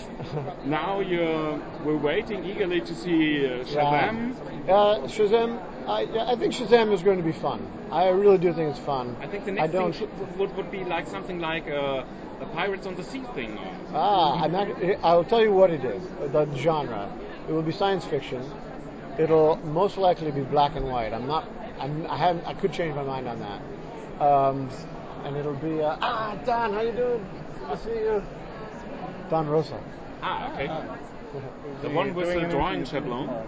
Now 0.66 1.02
you're 1.02 1.62
we're 1.84 1.98
waiting 1.98 2.46
eagerly 2.46 2.82
to 2.82 2.96
see 2.96 3.46
uh, 3.46 3.66
Shazam. 3.66 4.36
Yeah. 4.68 4.74
Uh, 4.74 5.08
Shazam. 5.08 5.62
I, 5.88 6.02
yeah, 6.04 6.32
I 6.32 6.36
think 6.38 6.54
Shazam 6.54 6.94
is 6.94 7.04
going 7.04 7.18
to 7.18 7.24
be 7.24 7.34
fun. 7.34 7.68
I 7.92 8.08
really 8.08 8.38
do 8.38 8.54
think 8.54 8.70
it's 8.70 8.80
fun. 8.80 9.18
I 9.20 9.28
think 9.28 9.44
the 9.46 9.52
next 9.52 9.72
thing 9.72 9.82
don't. 9.82 9.94
should, 9.94 10.38
would, 10.40 10.56
would 10.56 10.72
be 10.72 10.86
like 10.86 11.08
something 11.08 11.40
like 11.40 11.68
a, 11.68 12.06
a 12.40 12.46
Pirates 12.54 12.88
on 12.88 12.96
the 12.96 13.04
Sea 13.04 13.24
thing. 13.36 13.60
Ah, 13.94 14.42
I'm 14.42 14.52
not. 14.54 14.68
I'll 15.04 15.26
tell 15.26 15.42
you 15.42 15.52
what 15.52 15.70
it 15.70 15.84
is. 15.84 16.02
The 16.32 16.48
genre. 16.56 17.12
It 17.50 17.52
will 17.52 17.62
be 17.62 17.74
science 17.74 18.06
fiction. 18.06 18.50
It'll 19.20 19.58
most 19.58 19.98
likely 19.98 20.32
be 20.32 20.42
black 20.42 20.78
and 20.78 20.86
white. 20.88 21.14
I'm 21.14 21.28
not. 21.28 21.46
I'm, 21.80 22.06
I 22.08 22.18
haven't. 22.18 22.46
I 22.46 22.54
could 22.54 22.72
change 22.74 22.96
my 22.96 23.04
mind 23.04 23.28
on 23.28 23.40
that. 23.40 23.62
Um, 24.22 24.70
and 25.24 25.36
it'll 25.36 25.54
be. 25.56 25.82
Uh, 25.82 25.98
ah, 26.02 26.38
Don, 26.46 26.74
how 26.74 26.82
you 26.82 26.92
doing? 26.92 27.26
Good 27.60 27.70
to 27.70 27.78
see 27.84 27.90
you. 27.92 28.24
Don 29.30 29.48
Rosa. 29.48 29.80
ah, 30.22 30.52
okay. 30.54 30.68
The 31.82 31.90
one 31.90 32.14
with 32.14 32.34
the 32.34 32.48
drawing 32.48 32.84
schablon. 32.84 33.46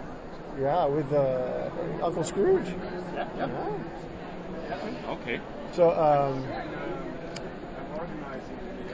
Yeah, 0.60 0.86
with 0.86 1.12
uh, 1.12 1.70
Uncle 2.02 2.24
Scrooge. 2.24 2.66
Yeah. 3.14 3.28
yeah. 3.36 5.10
Okay. 5.10 5.40
So, 5.72 5.90
um, 5.92 6.42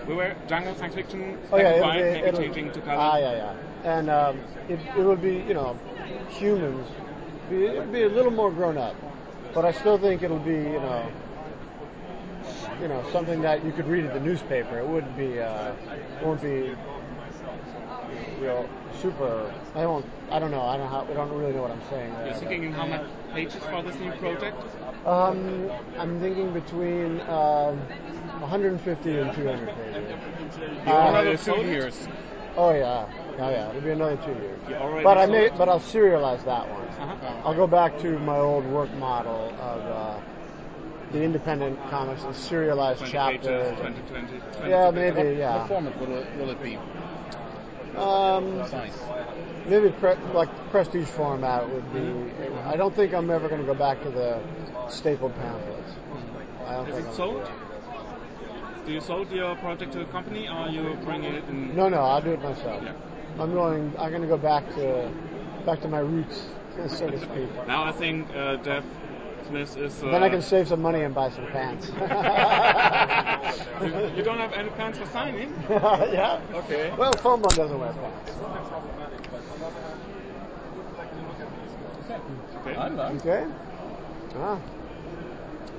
We 0.06 0.14
were 0.14 0.34
jungle 0.48 0.74
science 0.74 0.94
fiction, 0.96 1.38
oh 1.52 1.56
yeah, 1.56 1.74
it'll 1.74 1.92
be, 1.92 1.98
maybe 2.00 2.26
it'll, 2.26 2.40
changing 2.40 2.72
to 2.72 2.80
color. 2.80 2.96
Ah, 2.98 3.18
yeah, 3.18 3.32
yeah. 3.32 3.54
And 3.98 4.10
um, 4.10 4.40
it, 4.68 4.80
it 4.98 5.02
would 5.02 5.22
be, 5.22 5.36
you 5.36 5.54
know, 5.54 5.78
humans. 6.28 6.88
It'd 7.50 7.92
be 7.92 8.02
a 8.02 8.08
little 8.08 8.32
more 8.32 8.50
grown 8.50 8.78
up, 8.78 8.96
but 9.54 9.64
I 9.64 9.72
still 9.72 9.98
think 9.98 10.22
it'll 10.22 10.38
be, 10.38 10.52
you 10.52 10.80
know, 10.80 11.10
you 12.80 12.88
know, 12.88 13.04
something 13.12 13.42
that 13.42 13.64
you 13.64 13.72
could 13.72 13.86
read 13.86 14.04
in 14.04 14.12
the 14.12 14.20
newspaper. 14.20 14.78
It 14.78 14.86
wouldn't 14.86 15.16
be, 15.16 15.40
uh, 15.40 15.72
it 15.72 16.24
won't 16.24 16.42
be 16.42 16.74
real 18.40 18.68
super. 19.02 19.52
I 19.74 19.86
won't. 19.86 20.06
I 20.30 20.38
don't 20.38 20.50
know. 20.50 20.62
I 20.62 20.76
don't. 20.76 20.88
How, 20.88 21.06
I 21.10 21.14
don't 21.14 21.30
really 21.32 21.52
know 21.52 21.62
what 21.62 21.72
I'm 21.72 21.82
saying. 21.90 22.12
There, 22.14 22.26
You're 22.28 22.34
thinking 22.36 22.72
how 22.72 22.86
much 22.86 23.06
pages 23.34 23.62
for 23.64 23.82
this 23.82 23.96
new 23.96 24.12
project? 24.12 24.56
Um, 25.06 25.70
I'm 25.98 26.20
thinking 26.20 26.52
between 26.52 27.20
um, 27.22 27.78
150 28.40 29.18
and 29.18 29.34
200 29.34 29.68
pages. 29.76 30.10
You 30.86 30.92
Uh, 30.92 31.08
Another 31.08 31.36
two 31.36 31.56
years. 31.66 32.08
Oh 32.56 32.72
yeah, 32.72 33.08
oh 33.38 33.50
yeah. 33.50 33.70
It'll 33.70 33.80
be 33.80 33.90
another 33.90 34.16
two 34.16 34.32
years. 34.32 34.58
But 35.02 35.18
I 35.18 35.26
may, 35.26 35.48
but 35.50 35.68
I'll 35.68 35.80
serialize 35.80 36.44
that 36.44 36.68
one. 36.70 36.81
Uh-huh. 37.02 37.48
I'll 37.48 37.54
go 37.56 37.66
back 37.66 37.98
to 38.00 38.18
my 38.20 38.36
old 38.38 38.64
work 38.66 38.92
model 38.94 39.52
of 39.60 39.80
uh, 39.82 40.20
the 41.10 41.22
independent 41.22 41.78
comics 41.90 42.22
and 42.22 42.34
serialized 42.34 43.00
20 43.00 43.12
chapters. 43.12 43.76
pages, 43.76 43.80
20, 43.80 44.00
20, 44.08 44.38
20 44.56 44.70
Yeah, 44.70 44.90
pages. 44.90 44.94
maybe. 44.94 45.28
What 45.28 45.36
Yeah. 45.36 45.66
format 45.66 45.98
will 46.00 46.16
it, 46.16 46.26
will 46.38 46.50
it 46.50 46.62
be? 46.62 46.76
Um, 47.96 48.66
Size. 48.68 48.98
maybe 49.68 49.90
pre- 49.90 50.14
like 50.32 50.48
prestige 50.70 51.08
format 51.08 51.68
would 51.68 51.92
be. 51.92 52.32
I 52.64 52.76
don't 52.76 52.94
think 52.94 53.12
I'm 53.12 53.30
ever 53.30 53.48
going 53.48 53.60
to 53.60 53.66
go 53.66 53.74
back 53.74 54.02
to 54.04 54.10
the 54.10 54.40
stapled 54.88 55.34
pamphlets. 55.36 55.92
I 56.66 56.74
don't 56.74 56.88
Is 56.88 56.94
think 56.94 57.06
it 57.06 57.10
I'm 57.10 57.14
sold? 57.14 57.44
Do 57.44 58.86
Do 58.86 58.92
you 58.92 59.00
sold 59.00 59.30
your 59.30 59.56
project 59.56 59.92
to 59.92 60.00
a 60.02 60.06
company 60.06 60.48
or 60.48 60.68
you 60.68 60.96
bring 61.04 61.24
it 61.24 61.44
in? 61.48 61.68
that. 61.68 61.76
No, 61.76 61.88
no, 61.88 61.98
I'll 62.00 62.22
do 62.22 62.30
it 62.32 62.42
myself. 62.42 62.82
Yeah. 62.82 62.94
I'm 63.38 63.52
going. 63.52 63.92
I'm 63.98 64.10
going 64.10 64.22
to 64.22 64.28
go 64.28 64.38
back 64.38 64.66
to 64.76 65.10
back 65.66 65.80
to 65.82 65.88
my 65.88 65.98
roots, 66.00 66.46
so 66.88 67.10
to 67.10 67.18
speak. 67.20 67.66
Now 67.66 67.84
I 67.84 67.92
think 67.92 68.28
uh, 68.34 68.56
Jeff 68.58 68.84
Smith 69.48 69.76
is. 69.76 70.02
Uh, 70.02 70.10
Then 70.10 70.22
I 70.22 70.28
can 70.28 70.42
save 70.42 70.68
some 70.68 70.80
money 70.82 71.02
and 71.02 71.14
buy 71.14 71.30
some 71.30 71.46
pants. 71.48 71.88
you, 73.82 74.16
you 74.16 74.22
don't 74.22 74.38
have 74.38 74.52
any 74.52 74.70
pants 74.70 74.98
for 74.98 75.06
signing? 75.06 75.52
yeah. 75.70 76.40
Okay. 76.54 76.92
Well, 76.96 77.16
Fone 77.16 77.42
Bone 77.42 77.54
doesn't 77.56 77.78
wear 77.78 77.92
pants. 77.92 78.32
Okay. 82.60 82.76
I'm 82.76 82.96
done. 82.96 83.16
Okay. 83.16 83.46
Ah, 84.36 84.58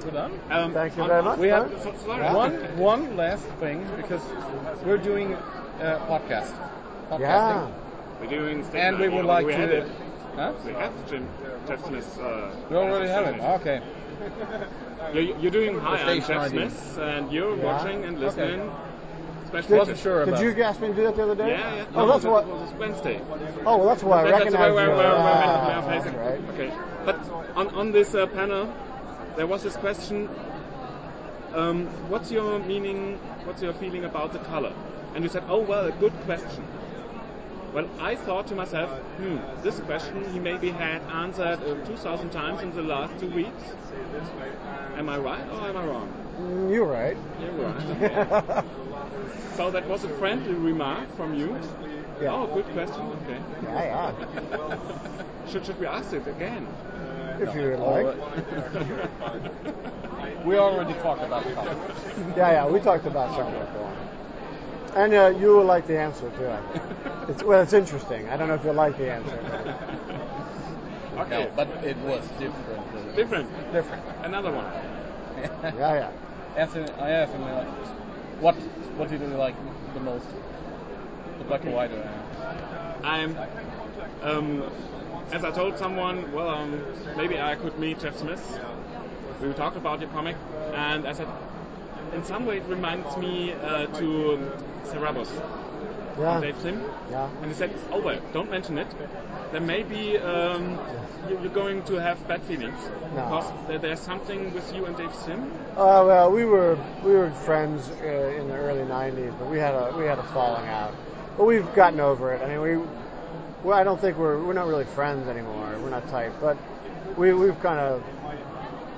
We're 0.03 0.12
done. 0.12 0.39
Um, 0.51 0.73
Thank 0.73 0.97
you 0.97 1.03
on- 1.03 1.10
very 1.10 1.23
much. 1.23 1.39
We 1.39 1.47
have 1.47 1.71
So- 1.82 1.93
Yeah. 2.17 2.34
one 2.36 2.53
one 2.77 3.15
last 3.17 3.45
thing 3.60 3.86
because 3.97 4.21
we're 4.86 4.97
doing 4.97 5.34
a 5.34 5.99
podcast. 6.08 6.51
yeah. 6.51 7.10
Podcasting. 7.17 7.71
We're 8.21 8.27
doing 8.29 8.65
And 8.75 8.99
we 8.99 9.10
would 9.10 9.25
like 9.25 9.45
we 9.45 9.53
to. 9.53 9.86
Had 10.36 10.54
it. 10.56 10.56
Huh? 10.56 10.62
We 10.65 10.74
have 10.74 11.10
Jim, 11.10 11.28
Jeff 11.67 11.86
Smith. 11.86 12.19
Uh, 12.19 12.52
We 12.69 12.76
already 12.78 13.08
have 13.10 13.26
him. 13.28 13.41
Okay. 13.41 13.82
You're, 15.13 15.38
you're 15.39 15.52
doing 15.52 15.80
hi. 15.80 15.98
I'm 16.13 16.22
Jeff 16.22 16.50
Smith, 16.50 16.98
and 17.00 17.32
you're 17.32 17.56
Yeah. 17.58 17.63
watching 17.63 18.06
and 18.06 18.19
listening. 18.19 18.62
Okay. 18.62 18.72
Special 19.48 19.78
Wasn't 19.78 19.98
sure 20.00 20.26
Did 20.26 20.39
you 20.39 20.63
ask 20.63 20.82
me 20.82 20.88
to 20.88 20.93
do 20.96 21.04
that 21.04 21.15
the 21.15 21.24
other 21.24 21.36
day? 21.36 21.50
Yeah, 21.52 21.76
yeah. 21.76 21.86
Oh, 21.93 22.08
that's 22.08 22.24
that 22.24 22.32
what. 22.32 22.48
was 22.48 22.74
Wednesday. 22.74 23.22
Oh, 23.65 23.78
well, 23.78 23.86
that's 23.88 24.02
why 24.04 24.22
I 24.22 24.24
That- 24.24 24.32
that's 24.32 24.46
recognize 24.46 24.69
you. 24.69 24.74
where, 24.74 24.88
where, 24.89 24.98
where 24.98 25.08
Ah, 25.13 25.67
we 25.67 25.74
are 25.74 25.82
that's 25.91 26.06
facing. 26.06 26.19
right. 26.19 26.41
Okay. 26.54 26.74
But 27.06 27.19
on, 27.56 27.67
on 27.76 27.91
this 27.91 28.15
uh, 28.15 28.26
panel, 28.28 28.74
there 29.36 29.46
was 29.46 29.62
this 29.62 29.76
question 29.76 30.28
um, 31.54 31.86
What's 32.10 32.32
your 32.32 32.58
meaning, 32.60 33.19
what's 33.43 33.62
your 33.62 33.74
feeling 33.74 34.06
about 34.06 34.34
the 34.34 34.39
color? 34.39 34.74
And 35.13 35.24
you 35.24 35.30
said, 35.30 35.43
Oh, 35.48 35.60
well, 35.60 35.86
a 35.86 35.91
good 35.91 36.13
question. 36.22 36.63
Well, 37.73 37.88
I 37.99 38.15
thought 38.15 38.45
to 38.47 38.55
myself, 38.55 38.89
hmm, 39.17 39.38
this 39.63 39.79
question 39.81 40.31
he 40.31 40.39
maybe 40.39 40.69
had 40.69 41.01
answered 41.09 41.59
uh, 41.63 41.75
2,000 41.86 42.29
times 42.29 42.62
in 42.62 42.73
the 42.75 42.83
last 42.83 43.19
two 43.19 43.29
weeks. 43.31 43.63
Am 44.95 45.09
I 45.09 45.17
right 45.17 45.43
or 45.51 45.67
am 45.67 45.77
I 45.77 45.86
wrong? 45.86 46.13
Mm, 46.39 46.71
You're 46.73 46.86
right. 46.86 47.17
You're 47.41 47.51
right. 47.51 48.63
so 49.57 49.71
that 49.71 49.88
was 49.89 50.03
a 50.03 50.09
friendly 50.09 50.53
remark 50.53 51.09
from 51.17 51.33
you. 51.33 51.57
Yeah. 52.21 52.33
Oh, 52.33 52.45
good 52.53 52.65
question. 52.73 53.01
Okay. 53.23 53.39
yeah, 53.63 53.83
yeah. 53.83 54.12
Should, 55.49 55.65
should 55.65 55.79
we 55.79 55.88
ask 55.88 56.13
it 56.13 56.27
again? 56.27 56.67
If 57.39 57.55
you 57.55 57.71
would 57.71 57.79
like. 57.79 58.15
We 60.45 60.57
already 60.57 60.93
talked 60.99 61.21
about 61.21 61.43
the 61.45 61.53
color. 61.53 61.75
Yeah, 62.36 62.51
yeah. 62.51 62.67
We 62.67 62.79
talked 62.79 63.05
about 63.05 63.36
something. 63.36 63.59
before. 63.59 63.91
And 64.95 65.13
uh, 65.13 65.34
you 65.39 65.47
will 65.47 65.65
like 65.65 65.88
the 65.88 65.99
answer 65.99 66.29
too. 66.38 66.49
I 66.49 66.62
think. 66.71 66.84
It's, 67.29 67.41
well, 67.41 67.62
it's 67.62 67.71
interesting. 67.71 68.27
I 68.27 68.36
don't 68.36 68.49
know 68.49 68.56
if 68.56 68.65
you'll 68.65 68.73
like 68.73 68.97
the 68.97 69.10
answer. 69.10 69.39
Okay. 71.17 71.45
No, 71.45 71.51
but 71.56 71.69
it 71.86 71.95
was 71.99 72.21
different. 72.38 73.15
Different. 73.15 73.71
Different. 73.71 74.03
Another 74.23 74.51
one. 74.51 74.65
Yeah, 75.38 75.71
yeah. 75.73 76.12
Anthony, 76.58 76.91
I 76.99 77.12
asked 77.12 77.32
him, 77.32 77.41
like, 77.43 77.67
what 78.41 78.56
what 78.97 79.10
did 79.10 79.21
you 79.21 79.27
like 79.27 79.56
the 79.93 79.99
most? 80.01 80.25
The 81.38 81.45
black 81.45 81.63
and 81.63 81.73
white. 81.73 81.91
Or, 81.91 82.10
I'm, 83.03 83.38
um, 84.21 84.63
as 85.32 85.43
I 85.43 85.51
told 85.51 85.77
someone, 85.77 86.32
well, 86.34 86.49
um, 86.49 86.84
maybe 87.15 87.39
I 87.39 87.56
could 87.56 87.77
meet 87.79 87.99
Jeff 87.99 88.17
Smith. 88.17 88.60
We 89.41 89.53
talked 89.53 89.77
about 89.77 89.99
your 90.01 90.10
comic, 90.10 90.36
and 90.73 91.08
I 91.08 91.13
said, 91.13 91.27
in 92.13 92.23
some 92.23 92.45
way 92.45 92.58
it 92.58 92.63
reminds 92.67 93.15
me 93.17 93.54
uh, 93.54 93.85
to 93.87 94.52
Cerebus, 94.85 95.29
Yeah. 96.19 96.40
Dave 96.42 96.60
Sim. 96.62 96.81
Yeah. 97.10 97.29
And 97.42 97.46
he 97.48 97.54
said, 97.54 97.71
oh 97.92 98.00
well, 98.02 98.19
don't 98.33 98.50
mention 98.52 98.77
it. 98.77 98.87
There 99.52 99.62
may 99.62 99.83
be 99.83 100.17
um, 100.17 100.79
you- 101.29 101.40
you're 101.42 101.52
going 101.54 101.83
to 101.83 101.96
have 101.96 102.17
bad 102.27 102.42
feelings 102.44 102.77
No. 103.15 103.23
because 103.25 103.52
there- 103.67 103.79
there's 103.79 104.00
something 104.00 104.54
with 104.54 104.73
you 104.75 104.85
and 104.85 104.96
Dave 104.98 105.13
Sim. 105.25 105.52
Uh, 105.75 106.04
well, 106.06 106.31
we 106.31 106.46
were 106.46 106.77
we 107.04 107.13
were 107.13 107.31
friends 107.31 107.90
uh, 108.02 108.40
in 108.40 108.48
the 108.48 108.56
early 108.56 108.83
'90s, 108.83 109.33
but 109.40 109.50
we 109.50 109.58
had 109.58 109.73
a 109.73 109.94
we 109.98 110.06
had 110.06 110.19
a 110.19 110.23
falling 110.33 110.67
out. 110.67 110.94
But 111.37 111.46
we've 111.46 111.71
gotten 111.73 112.00
over 112.00 112.31
it. 112.33 112.42
I 112.44 112.48
mean, 112.48 112.62
we 112.62 112.77
well, 113.63 113.77
I 113.77 113.83
don't 113.83 114.00
think 114.00 114.17
we're 114.17 114.37
we're 114.44 114.54
not 114.54 114.67
really 114.67 114.85
friends 114.85 115.27
anymore. 115.27 115.69
We're 115.81 115.90
not 115.90 116.08
tight, 116.10 116.31
but 116.42 116.58
we 117.17 117.33
we've 117.33 117.60
kind 117.62 117.79
of 117.79 118.04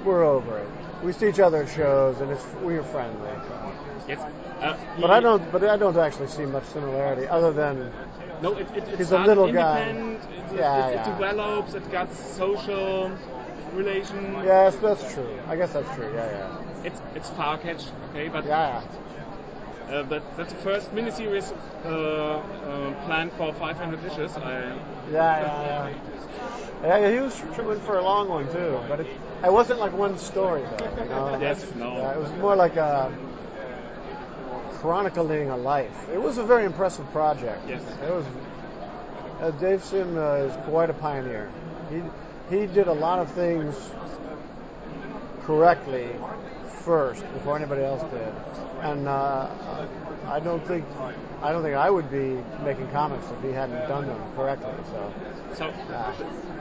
we're 0.03 0.23
over 0.23 0.57
it. 0.59 0.67
We 1.03 1.11
see 1.13 1.29
each 1.29 1.39
other 1.39 1.63
at 1.63 1.69
shows, 1.69 2.21
and 2.21 2.31
it's 2.31 2.45
we're 2.61 2.83
friendly. 2.83 3.29
Yes. 4.07 4.19
Uh, 4.61 4.77
But 5.01 5.11
I 5.11 5.19
don't 5.19 5.51
but 5.51 5.63
I 5.63 5.77
don't 5.77 5.97
actually 5.97 6.27
see 6.27 6.45
much 6.45 6.65
similarity 6.65 7.27
other 7.27 7.51
than 7.51 7.91
No, 8.41 8.53
it, 8.57 8.67
it, 8.75 8.87
it 8.89 8.97
He's 8.97 9.11
a 9.11 9.19
little 9.19 9.51
guy. 9.51 9.79
It, 9.79 10.21
Yeah, 10.55 10.87
it, 10.87 10.95
yeah. 10.95 11.03
develops. 11.11 11.73
It 11.73 11.91
got 11.91 12.13
social. 12.13 13.11
relation. 13.73 14.33
Yes, 14.45 14.75
that's 14.77 15.13
true. 15.13 15.27
I 15.47 15.55
guess 15.55 15.73
that's 15.73 15.93
true. 15.95 16.09
Yeah, 16.13 16.29
yeah. 16.31 16.87
It's 16.87 17.01
it's 17.15 17.29
far 17.31 17.57
catch, 17.57 17.83
okay, 18.09 18.29
but 18.29 18.45
Yeah, 18.45 18.81
uh, 19.89 20.03
that, 20.03 20.23
that's 20.37 20.53
the 20.53 20.59
first 20.59 20.91
miniseries 20.95 21.51
uh, 21.85 21.89
uh, 21.89 23.05
planned 23.05 23.31
for 23.33 23.53
500 23.53 24.03
issues. 24.05 24.35
I, 24.37 24.41
yeah. 24.41 24.75
Yeah, 25.11 25.41
yeah, 25.41 25.89
yeah. 26.83 26.99
Yeah, 26.99 27.11
he 27.11 27.19
was 27.19 27.35
tripping 27.53 27.79
for 27.81 27.97
a 27.97 28.03
long 28.03 28.29
one 28.29 28.47
too, 28.51 28.79
but 28.87 28.99
it, 29.01 29.07
it 29.45 29.51
wasn't 29.51 29.79
like 29.79 29.93
one 29.93 30.17
story 30.17 30.63
though. 30.77 31.03
You 31.03 31.09
know? 31.09 31.37
Yes, 31.41 31.65
no. 31.75 31.97
Yeah, 31.97 32.13
it 32.13 32.19
was 32.19 32.31
more 32.33 32.55
like 32.55 32.75
a 32.75 33.11
chronicling 34.85 35.49
a 35.49 35.57
life. 35.57 36.09
It 36.13 36.21
was 36.21 36.37
a 36.37 36.43
very 36.43 36.65
impressive 36.65 37.09
project. 37.11 37.61
Yes. 37.67 37.81
It 38.03 38.09
was. 38.11 38.25
Uh, 39.41 39.51
Dave 39.51 39.83
Sim 39.83 40.17
uh, 40.17 40.35
is 40.35 40.55
quite 40.65 40.89
a 40.89 40.93
pioneer. 40.93 41.49
He 41.89 42.01
he 42.55 42.67
did 42.67 42.87
a 42.87 42.93
lot 42.93 43.19
of 43.19 43.31
things 43.31 43.75
correctly 45.43 46.07
first 46.83 47.21
before 47.33 47.55
anybody 47.57 47.83
else 47.83 48.01
did, 48.11 48.33
and 48.81 49.07
uh, 49.07 49.49
I 50.27 50.39
don't 50.39 50.65
think 50.67 50.85
I 51.41 51.51
don't 51.51 51.63
think 51.63 51.75
I 51.75 51.89
would 51.89 52.09
be 52.11 52.37
making 52.63 52.87
comics 52.91 53.25
if 53.31 53.43
he 53.43 53.51
hadn't 53.51 53.87
done 53.89 54.07
them 54.07 54.21
correctly. 54.35 54.73
So 54.91 55.13
so 55.53 55.73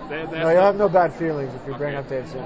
there, 0.09 0.27
there's 0.27 0.31
no, 0.31 0.51
you'll 0.51 0.63
have 0.63 0.77
no 0.77 0.89
bad 0.89 1.15
feelings 1.15 1.53
if 1.55 1.67
you 1.67 1.75
bring 1.75 1.95
up 1.95 2.09
Dave 2.09 2.29
Sim. 2.29 2.45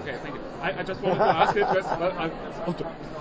Okay, 0.00 0.16
thank 0.22 0.34
you. 0.34 0.40
I, 0.60 0.80
I 0.80 0.82
just 0.82 1.00
wanted 1.02 1.18
to 1.18 1.24
ask 1.24 1.56
it, 1.56 1.66
just, 1.72 1.88
but 1.98 2.14
I, 2.16 2.30
oh, 2.66 2.74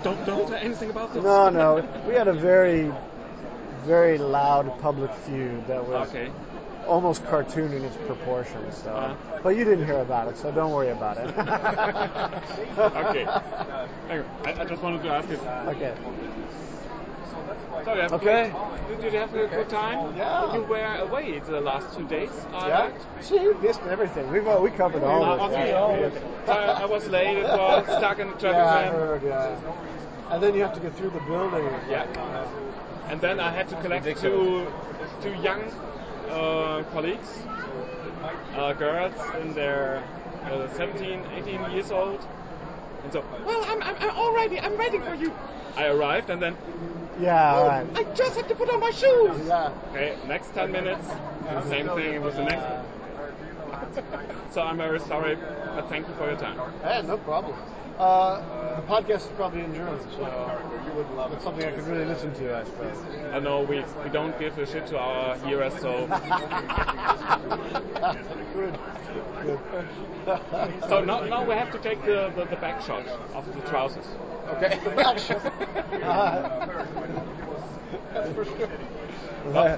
don't 0.04 0.26
don't 0.26 0.48
say 0.50 0.60
anything 0.60 0.90
about 0.90 1.14
this. 1.14 1.24
No, 1.24 1.50
no, 1.50 1.88
we 2.08 2.14
had 2.14 2.28
a 2.28 2.34
very 2.34 2.92
very 3.86 4.18
loud 4.18 4.80
public 4.80 5.14
feud 5.14 5.68
that 5.68 5.86
was 5.86 6.10
Okay. 6.10 6.32
almost 6.88 7.26
cartoon 7.26 7.74
in 7.74 7.84
its 7.84 7.96
proportions. 8.08 8.78
So, 8.78 8.92
Uh. 8.92 9.16
but 9.42 9.56
you 9.58 9.66
didn't 9.66 9.86
hear 9.86 10.00
about 10.00 10.28
it, 10.30 10.38
so 10.38 10.52
don't 10.52 10.72
worry 10.72 10.90
about 10.90 11.18
it. 11.18 11.28
okay. 12.78 13.26
I, 14.10 14.24
I 14.46 14.66
just 14.66 14.82
wanted 14.82 15.04
to 15.04 15.10
ask 15.10 15.30
you. 15.30 15.38
Okay. 15.68 15.94
So, 17.86 17.94
yeah, 17.94 18.10
Okay. 18.12 18.54
Did, 18.88 19.02
did 19.02 19.14
you 19.14 19.20
have 19.20 19.34
a 19.34 19.48
good 19.48 19.70
time? 19.70 20.16
Yeah. 20.16 20.56
You 20.56 20.64
were 20.64 20.96
away 21.02 21.40
the 21.40 21.62
last 21.62 21.98
two 21.98 22.06
days. 22.08 22.30
I 22.54 22.68
Yeah. 22.68 22.92
See, 23.22 23.42
you 23.42 23.54
missed 23.62 23.82
everything. 23.90 24.26
Uh, 24.28 24.60
we 24.60 24.70
covered 24.72 25.04
all 25.04 25.24
of 25.24 25.40
it. 25.40 25.54
okay. 25.54 25.70
Yeah. 25.70 26.10
So 26.46 26.52
I, 26.52 26.84
I 26.84 26.86
was 26.86 27.08
late. 27.08 27.38
It 27.38 27.44
was 27.44 27.86
stuck 27.98 28.20
in 28.20 28.28
the 28.28 28.34
traffic 28.34 28.58
Yeah, 28.58 28.74
I 28.74 28.84
jam. 28.84 28.94
heard. 28.94 29.24
Yeah. 29.24 30.32
And 30.32 30.42
then 30.44 30.56
you 30.56 30.62
have 30.62 30.74
to 30.74 30.80
get 30.80 30.96
through 30.96 31.12
the 31.12 31.20
building. 31.22 31.66
Yeah. 31.90 32.06
And 33.10 33.22
then 33.22 33.40
I 33.40 33.52
had 33.52 33.68
to 33.70 33.76
collect 33.82 34.06
two 34.20 34.68
two 35.22 35.34
young 35.36 35.62
uh, 36.30 36.84
colleagues, 36.92 37.30
uh, 38.56 38.74
girls 38.74 39.14
in 39.42 39.54
their 39.54 40.04
uh, 40.46 40.68
17, 40.76 41.22
18 41.36 41.72
years 41.72 41.92
old. 41.92 42.26
And 43.04 43.12
so, 43.12 43.24
well, 43.46 43.64
I'm, 43.68 43.82
I'm, 43.84 43.96
I'm 44.00 44.10
all 44.12 44.34
ready. 44.34 44.60
I'm 44.60 44.78
waiting 44.78 45.02
for 45.02 45.16
you. 45.16 45.34
I 45.76 45.88
arrived 45.88 46.30
and 46.30 46.42
then, 46.42 46.56
Yeah. 47.20 47.54
Oh, 47.56 47.60
all 47.60 47.68
right. 47.68 47.88
I 47.96 48.04
just 48.16 48.36
have 48.38 48.48
to 48.48 48.56
put 48.56 48.70
on 48.70 48.80
my 48.80 48.92
shoes. 48.92 49.48
Yeah. 49.48 49.72
Okay, 49.90 50.18
next 50.28 50.54
10 50.54 50.72
minutes, 50.72 51.08
the 51.44 51.64
same 51.70 51.88
thing 51.90 52.22
with 52.22 52.36
the 52.36 52.44
next. 52.44 52.66
So 54.52 54.62
I'm 54.62 54.78
very 54.78 55.00
sorry, 55.00 55.36
but 55.76 55.90
thank 55.90 56.08
you 56.08 56.14
for 56.16 56.28
your 56.28 56.40
time. 56.40 56.60
Hey, 56.82 57.02
no 57.04 57.18
problem. 57.18 57.56
Uh, 57.98 58.76
the 58.76 58.82
podcast 58.88 59.18
is 59.18 59.32
probably 59.36 59.62
in 59.62 59.74
German, 59.76 60.00
so 60.12 60.26
it's 61.32 61.44
something 61.44 61.64
I 61.64 61.72
could 61.72 61.88
really 61.88 62.06
listen 62.06 62.34
to, 62.36 62.58
I 62.58 62.64
suppose. 62.64 62.98
I 63.32 63.40
know 63.40 63.62
we, 63.62 63.84
we 64.04 64.10
don't 64.12 64.38
give 64.40 64.58
a 64.58 64.66
shit 64.66 64.88
to 64.88 64.98
our 64.98 65.38
hearers, 65.40 65.74
so 65.80 66.08
good. 68.54 68.80
Good. 69.44 69.60
so 70.90 71.04
now, 71.06 71.20
now 71.22 71.46
we 71.46 71.54
have 71.54 71.72
to 71.72 71.80
take 71.80 72.02
the, 72.02 72.32
the, 72.36 72.46
the 72.46 72.56
back 72.56 72.82
shot 72.82 73.06
of 73.34 73.46
the 73.54 73.62
trousers. 73.70 74.06
Okay. 74.50 74.80
That's 78.14 78.34
for 78.34 78.46
sure. 78.46 78.70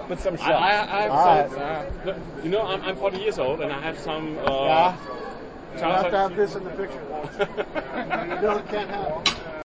With 0.07 0.22
some 0.22 0.38
shots. 0.38 0.49
I, 0.49 0.70
I 0.70 1.01
have 1.01 1.11
Alright. 1.11 1.51
some, 1.51 2.09
uh, 2.09 2.43
you 2.43 2.49
know, 2.49 2.61
I'm, 2.61 2.82
I'm 2.82 2.95
40 2.95 3.18
years 3.18 3.39
old 3.39 3.61
and 3.61 3.72
I 3.72 3.82
have 3.82 3.97
some 3.99 4.38
uh, 4.39 4.66
Yeah. 4.66 4.97
You 5.76 5.82
have 5.82 6.09
to 6.09 6.17
have 6.17 6.36
this 6.36 6.55
in 6.55 6.63
the 6.63 6.69
picture. 6.71 7.01
You 7.95 8.41
don't, 8.41 8.67
can't 8.69 8.89
have 8.89 9.28
it. 9.28 9.45